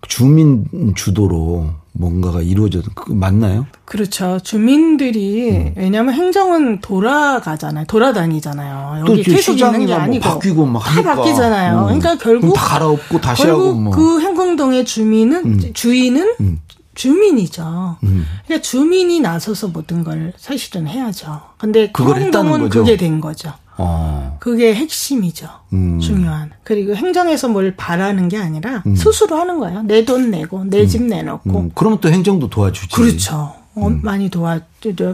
주민 0.09 0.95
주도로 0.95 1.71
뭔가가 1.97 2.43
이루어져도 2.43 2.91
그 2.95 3.13
맞나요? 3.13 3.67
그렇죠. 3.85 4.41
주민들이 4.43 5.51
음. 5.51 5.75
왜냐하면 5.77 6.15
행정은 6.15 6.81
돌아가잖아요. 6.81 7.87
돌아다니잖아요. 7.87 9.05
여기 9.07 9.23
계속 9.23 9.59
있는 9.59 9.87
게뭐 9.87 10.01
아니고 10.01 10.25
뭐 10.25 10.35
바뀌고 10.35 10.67
막다 10.67 11.03
바뀌잖아요. 11.03 11.79
음. 11.79 11.85
그러니까 11.85 12.19
결국 12.19 12.55
다 12.55 12.65
갈아엎고 12.65 13.21
다시 13.21 13.47
하고 13.47 13.75
뭐. 13.75 13.95
그 13.95 14.21
행궁동의 14.21 14.85
주민은 14.85 15.45
음. 15.45 15.73
주인은 15.73 16.35
음. 16.41 16.61
주민이죠. 16.95 17.97
음. 18.03 18.27
그러니까 18.45 18.63
주민이 18.63 19.21
나서서 19.21 19.69
모든 19.69 20.03
걸 20.03 20.33
사실은 20.37 20.89
해야죠. 20.89 21.41
근데 21.59 21.91
그걸 21.93 22.21
행동은 22.21 22.69
그게 22.71 22.97
된 22.97 23.21
거죠. 23.21 23.53
어. 23.77 24.37
그게 24.41 24.75
핵심이죠. 24.75 25.49
음. 25.73 25.99
중요한. 26.01 26.51
그리고 26.63 26.95
행정에서 26.95 27.49
뭘 27.49 27.75
바라는 27.77 28.29
게 28.29 28.37
아니라 28.39 28.83
음. 28.87 28.95
스스로 28.95 29.37
하는 29.37 29.59
거예요. 29.59 29.83
내 29.83 30.05
돈 30.05 30.31
내고 30.31 30.65
내집 30.65 31.03
음. 31.03 31.07
내놓고. 31.09 31.59
음. 31.59 31.71
그러면 31.75 31.99
또 32.01 32.11
행정도 32.11 32.49
도와주지. 32.49 32.89
그렇죠. 32.95 33.55
어, 33.77 33.89
음. 33.89 34.01
많이 34.05 34.29
도와 34.29 34.61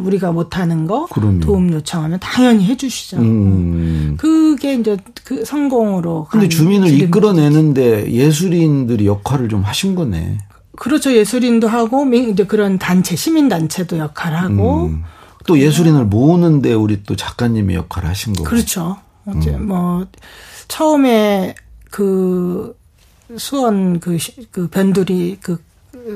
우리가 0.03 0.33
못하는 0.33 0.87
거 0.87 1.07
그럼요. 1.07 1.40
도움 1.40 1.73
요청하면 1.73 2.18
당연히 2.20 2.64
해주시죠. 2.66 3.16
음. 3.18 4.16
그게 4.18 4.75
이제 4.75 4.99
그 5.25 5.44
성공으로. 5.44 6.27
근데 6.31 6.49
주민을 6.49 6.88
이끌어내는데 7.01 8.11
예술인들이 8.12 9.07
역할을 9.07 9.49
좀 9.49 9.62
하신 9.62 9.94
거네. 9.94 10.38
그렇죠. 10.77 11.12
예술인도 11.14 11.68
하고 11.68 12.05
이제 12.14 12.44
그런 12.44 12.79
단체 12.79 13.16
시민 13.16 13.49
단체도 13.49 13.96
역할하고. 13.99 14.87
음. 14.87 15.05
또 15.46 15.59
예술인을 15.59 16.05
모으는데 16.05 16.74
우리 16.74 17.03
또 17.03 17.16
작가님이 17.16 17.74
역할을 17.74 18.09
하신 18.09 18.35
거고. 18.35 18.48
그렇죠. 18.48 18.98
어제 19.26 19.50
음. 19.50 19.68
뭐 19.68 20.07
처음에 20.68 21.55
그 21.90 22.76
수원 23.37 24.00
그, 24.00 24.18
그 24.50 24.68
변두리 24.68 25.38
그 25.40 25.62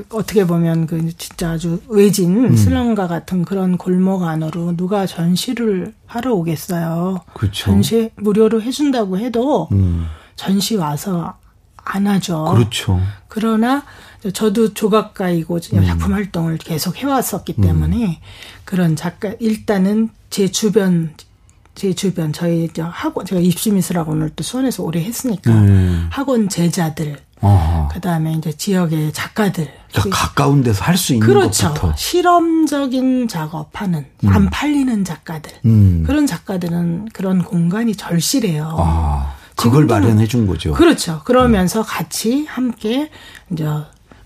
어떻게 0.09 0.45
보면 0.45 0.87
그 0.87 1.15
진짜 1.17 1.51
아주 1.51 1.81
외진 1.87 2.45
음. 2.45 2.55
슬럼과 2.55 3.07
같은 3.07 3.45
그런 3.45 3.77
골목 3.77 4.23
안으로 4.23 4.75
누가 4.75 5.05
전시를 5.05 5.93
하러 6.05 6.33
오겠어요. 6.33 7.21
그렇죠. 7.33 7.65
전시 7.65 8.09
무료로 8.15 8.61
해준다고 8.61 9.17
해도 9.17 9.67
음. 9.71 10.05
전시 10.35 10.75
와서 10.75 11.37
안 11.85 12.07
하죠. 12.07 12.45
그렇죠. 12.53 12.99
그러나 13.27 13.83
저도 14.33 14.73
조각가이고 14.73 15.59
음. 15.73 15.85
작품 15.85 16.13
활동을 16.13 16.57
계속 16.57 16.97
해왔었기 16.97 17.55
음. 17.59 17.63
때문에 17.63 18.05
음. 18.05 18.15
그런 18.65 18.95
작가 18.95 19.31
일단은 19.39 20.09
제 20.29 20.49
주변 20.49 21.13
제 21.75 21.93
주변 21.93 22.33
저희 22.33 22.69
학원 22.77 23.25
제가 23.25 23.41
입시미술 23.41 23.97
학 23.99 24.09
원을 24.09 24.31
또 24.35 24.43
수원에서 24.43 24.83
오래 24.83 25.03
했으니까 25.03 25.51
음. 25.51 26.07
학원 26.09 26.49
제자들 26.49 27.17
그 27.91 27.99
다음에 28.01 28.33
이제 28.33 28.51
지역의 28.51 29.13
작가들 29.13 29.71
그러니까 29.91 30.17
가까운 30.17 30.63
데서 30.63 30.83
할 30.83 30.97
수 30.97 31.13
있는 31.13 31.27
그렇죠. 31.27 31.67
것부터 31.67 31.95
실험적인 31.95 33.27
작업하는 33.27 34.05
음. 34.23 34.29
안 34.29 34.49
팔리는 34.49 35.03
작가들 35.03 35.51
음. 35.65 36.03
그런 36.07 36.25
작가들은 36.25 37.09
그런 37.13 37.43
공간이 37.43 37.95
절실해요. 37.95 38.75
아, 38.79 39.35
그걸 39.55 39.85
마련해 39.85 40.27
준 40.27 40.47
거죠. 40.47 40.73
그렇죠. 40.73 41.21
그러면서 41.23 41.81
같이 41.81 42.45
함께 42.45 43.09
이제 43.51 43.65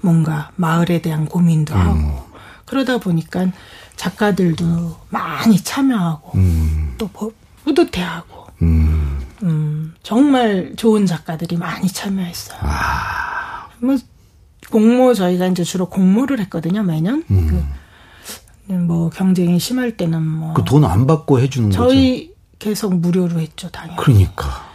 뭔가 0.02 0.52
마을에 0.56 1.02
대한 1.02 1.26
고민도 1.26 1.74
음. 1.76 1.80
하고 1.80 2.30
그러다 2.66 2.98
보니까 2.98 3.48
작가들도 3.96 4.98
많이 5.10 5.58
참여하고 5.62 6.32
음. 6.38 6.96
또 6.98 7.10
뿌듯해하고 7.66 8.46
음. 8.62 9.20
음. 9.44 9.94
정말 10.04 10.74
좋은 10.76 11.06
작가들이 11.06 11.58
많이 11.58 11.88
참여했어요. 11.88 12.60
아. 12.62 13.68
뭐 13.80 13.96
공모 14.72 15.14
저희가 15.14 15.48
이제 15.48 15.64
주로 15.64 15.90
공모를 15.90 16.40
했거든요 16.42 16.84
매년. 16.84 17.24
음. 17.32 17.72
그뭐 18.68 19.10
경쟁이 19.10 19.60
심할 19.60 19.98
때는 19.98 20.22
뭐 20.24 20.54
그 20.54 20.64
돈 20.64 20.84
안 20.86 21.08
받고 21.08 21.40
해주는 21.40 21.72
저희 21.72 21.86
거죠. 21.88 21.90
저희 21.96 22.34
계속 22.60 22.96
무료로 22.96 23.40
했죠 23.40 23.70
당연히. 23.70 23.98
그러니까. 23.98 24.69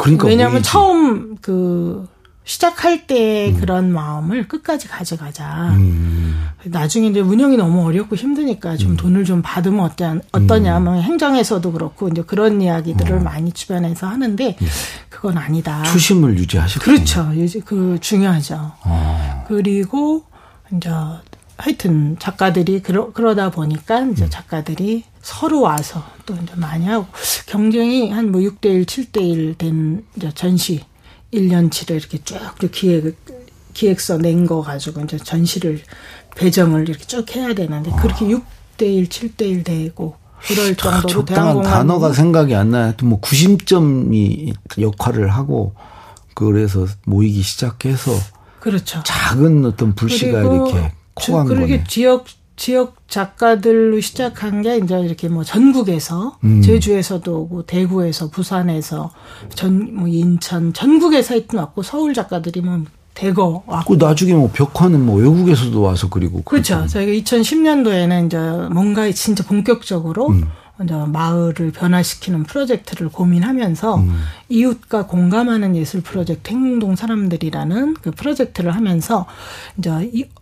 그러니까 0.00 0.26
왜냐하면 0.26 0.54
모이지. 0.56 0.70
처음 0.70 1.36
그 1.40 2.08
시작할 2.44 3.06
때 3.06 3.50
음. 3.50 3.60
그런 3.60 3.92
마음을 3.92 4.48
끝까지 4.48 4.88
가져가자. 4.88 5.70
음. 5.76 6.48
나중에 6.64 7.08
이제 7.08 7.20
운영이 7.20 7.56
너무 7.56 7.86
어렵고 7.86 8.16
힘드니까 8.16 8.76
좀 8.76 8.92
음. 8.92 8.96
돈을 8.96 9.24
좀 9.24 9.40
받으면 9.42 9.80
어떠, 9.80 10.16
어떠냐. 10.32 10.78
음. 10.78 10.84
뭐 10.84 10.94
행정에서도 10.94 11.70
그렇고 11.70 12.08
이제 12.08 12.22
그런 12.22 12.60
이야기들을 12.60 13.18
어. 13.18 13.20
많이 13.20 13.52
주변에서 13.52 14.08
하는데 14.08 14.56
예. 14.60 14.66
그건 15.08 15.38
아니다. 15.38 15.82
초심을 15.84 16.38
유지하시고. 16.38 16.84
그렇죠. 16.84 17.30
그 17.64 17.98
중요하죠. 18.00 18.72
어. 18.84 19.44
그리고 19.46 20.24
이제 20.74 20.90
하여튼 21.56 22.16
작가들이 22.18 22.82
그러, 22.82 23.12
그러다 23.12 23.50
보니까 23.50 24.00
이제 24.00 24.24
음. 24.24 24.30
작가들이 24.30 25.04
서로 25.22 25.60
와서 25.62 26.02
또 26.26 26.34
이제 26.34 26.52
많이 26.56 26.86
하고 26.86 27.06
경쟁이 27.46 28.10
한 28.10 28.30
뭐 28.32 28.40
6대1, 28.40 28.86
7대1 28.86 29.58
된 29.58 30.04
이제 30.16 30.30
전시 30.34 30.80
1년치를 31.32 31.90
이렇게 31.96 32.18
쭉 32.24 32.38
기획을 32.72 33.14
기획서 33.74 34.18
낸 34.18 34.46
거 34.46 34.62
가지고 34.62 35.02
이제 35.02 35.16
전시를 35.18 35.82
배정을 36.36 36.88
이렇게 36.88 37.04
쭉 37.06 37.24
해야 37.36 37.52
되는데 37.54 37.90
그렇게 38.00 38.26
6대1, 38.26 39.08
7대1 39.08 39.64
되고 39.64 40.16
그럴 40.46 40.74
정도로 40.74 41.06
적당한 41.06 41.62
단어가 41.62 42.12
생각이 42.12 42.54
안 42.54 42.70
나요. 42.70 42.94
또 42.96 43.06
뭐 43.06 43.20
구심점이 43.20 44.52
역할을 44.78 45.28
하고 45.28 45.74
그래서 46.34 46.86
모이기 47.04 47.42
시작해서 47.42 48.12
그렇죠. 48.60 49.02
작은 49.04 49.64
어떤 49.66 49.94
불씨가 49.94 50.40
이렇게 50.40 50.92
그리고 51.14 51.44
거네. 51.44 51.84
지역 51.86 52.24
지역 52.60 52.96
작가들로 53.08 54.00
시작한 54.00 54.60
게 54.60 54.76
이제 54.76 55.00
이렇게 55.00 55.28
뭐 55.30 55.42
전국에서 55.42 56.36
음. 56.44 56.60
제주에서도 56.60 57.34
오고 57.34 57.62
대구에서 57.62 58.28
부산에서 58.28 59.10
전 59.54 59.94
뭐 59.94 60.06
인천 60.08 60.74
전국에서 60.74 61.34
하여튼 61.34 61.58
왔고 61.58 61.82
서울 61.82 62.12
작가들이 62.12 62.60
뭐 62.60 62.84
대거 63.14 63.62
왔고 63.66 63.96
그 63.96 64.04
나중에 64.04 64.34
뭐 64.34 64.50
벽화는 64.52 65.00
뭐 65.06 65.16
외국에서도 65.20 65.80
와서 65.80 66.10
그리고 66.10 66.42
그렇죠. 66.42 66.86
저희가 66.86 67.12
2010년도에는 67.12 68.26
이제 68.26 68.38
뭔가 68.70 69.10
진짜 69.10 69.42
본격적으로 69.42 70.28
음. 70.28 70.44
이제 70.84 70.94
마을을 70.94 71.72
변화시키는 71.72 72.44
프로젝트를 72.44 73.08
고민하면서 73.08 73.96
음. 73.96 74.22
이웃과 74.50 75.06
공감하는 75.06 75.76
예술 75.76 76.02
프로젝트 76.02 76.50
행동 76.50 76.94
사람들이라는 76.94 77.94
그 78.02 78.10
프로젝트를 78.10 78.74
하면서 78.74 79.24
이제 79.78 79.90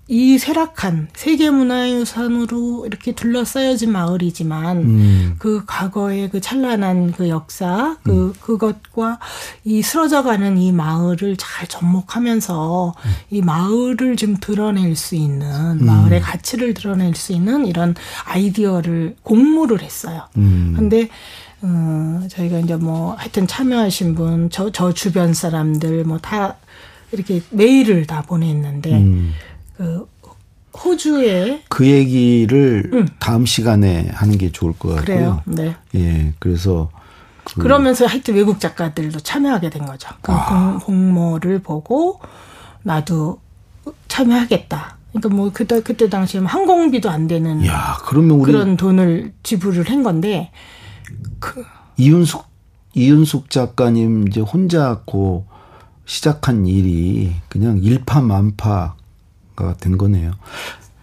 이, 0.09 0.35
이 0.35 0.39
쇠락한 0.39 1.09
세계 1.15 1.51
문화유산으로 1.51 2.87
이렇게 2.87 3.13
둘러싸여진 3.15 3.93
마을이지만 3.93 4.77
음. 4.79 5.35
그 5.39 5.65
과거의 5.67 6.31
그 6.31 6.41
찬란한 6.41 7.13
그 7.13 7.29
역사 7.29 7.97
그 8.03 8.33
그것과 8.41 9.19
이 9.65 9.83
쓰러져가는 9.83 10.57
이 10.59 10.73
마을을 10.73 11.37
잘 11.37 11.67
접목하면서 11.69 12.95
이 13.31 13.43
마을을 13.43 14.17
좀 14.17 14.37
드러낼 14.41 14.97
수 14.97 15.15
있는 15.15 15.85
마을의 15.85 16.21
가치를 16.21 16.75
드러낼 16.75 17.15
수 17.15 17.33
있는 17.33 17.67
이런 17.67 17.95
아이디어를 18.25 19.17
공모를 19.23 19.83
했어요. 19.83 20.23
음. 20.37 20.73
근데 20.77 21.09
어 21.61 22.21
저희가 22.31 22.61
이제 22.61 22.77
뭐 22.77 23.15
하여튼 23.15 23.47
참여하신 23.47 24.15
분 24.15 24.49
저 24.51 24.71
저 24.71 24.93
주변 24.95 25.35
사람들 25.35 26.05
뭐 26.05 26.19
다 26.19 26.57
이렇게 27.11 27.43
메일을 27.51 28.07
다 28.07 28.23
보냈는데 28.23 28.93
음. 28.93 29.33
그 29.79 30.09
호주에 30.77 31.63
그 31.69 31.87
얘기를 31.87 33.07
다음 33.21 33.47
시간에 33.47 34.09
하는 34.13 34.37
게 34.37 34.51
좋을 34.51 34.73
것 34.73 34.89
같고요. 34.89 35.05
그래요. 35.05 35.43
네. 35.47 35.77
예, 35.95 36.35
그래서 36.41 36.91
그 37.45 37.63
그러면서 37.63 38.05
하여튼 38.05 38.35
외국 38.35 38.59
작가들도 38.59 39.21
참여하게 39.21 39.71
된 39.71 39.87
거죠. 39.87 40.11
그 40.21 40.33
공, 40.33 40.79
공모를 40.81 41.61
보고 41.61 42.21
나도 42.83 43.41
참여하겠다. 44.09 44.99
그러니까 45.13 45.29
뭐 45.35 45.51
그때 45.53 45.81
그때 45.81 46.11
당시에 46.11 46.41
항공비도 46.41 47.09
안 47.09 47.29
되는 47.29 47.65
야, 47.65 47.97
그러면 48.05 48.41
우리 48.41 48.53
그런 48.53 48.77
돈을 48.77 49.33
지불을 49.45 49.89
한 49.89 50.03
건데 50.03 50.51
그 51.39 51.65
이윤숙 51.97 52.45
이윤숙 52.95 53.49
작가님 53.49 54.29
이제 54.29 54.41
혼자 54.41 55.01
고 55.07 55.47
시작한 56.05 56.67
일이 56.67 57.33
그냥 57.49 57.79
일파만파 57.79 58.98
가 59.59 59.75
된 59.81 59.99
거네요. 59.99 60.33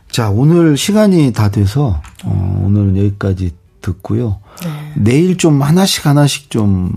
자, 0.09 0.29
오늘 0.29 0.77
시간이 0.77 1.33
다 1.33 1.49
돼서 1.51 2.01
어, 2.23 2.63
오늘은 2.65 2.95
여기까지 2.97 3.51
듣고요. 3.81 4.39
네. 4.63 4.93
내일 4.95 5.37
좀 5.37 5.61
하나씩 5.61 6.05
하나씩 6.05 6.49
좀 6.49 6.91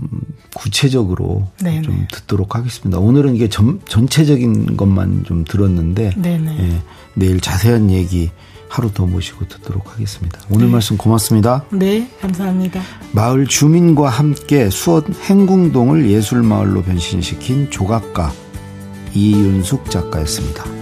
구체적으로 0.55 1.47
네네. 1.61 1.81
좀 1.81 2.07
듣도록 2.11 2.55
하겠습니다. 2.55 2.97
오늘은 2.97 3.35
이게 3.35 3.49
전, 3.49 3.81
전체적인 3.87 4.77
것만 4.77 5.25
좀 5.25 5.43
들었는데 5.43 6.13
네네. 6.17 6.57
예, 6.59 6.81
내일 7.13 7.41
자세한 7.41 7.91
얘기 7.91 8.31
하루 8.69 8.91
더 8.93 9.05
모시고 9.05 9.47
듣도록 9.47 9.91
하겠습니다. 9.93 10.39
오늘 10.49 10.67
말씀 10.67 10.95
고맙습니다. 10.97 11.65
네, 11.71 12.09
감사합니다. 12.21 12.81
마을 13.11 13.45
주민과 13.47 14.09
함께 14.09 14.69
수원 14.69 15.03
행궁동을 15.25 16.09
예술마을로 16.09 16.83
변신시킨 16.83 17.69
조각가 17.69 18.31
이윤숙 19.13 19.91
작가였습니다. 19.91 20.78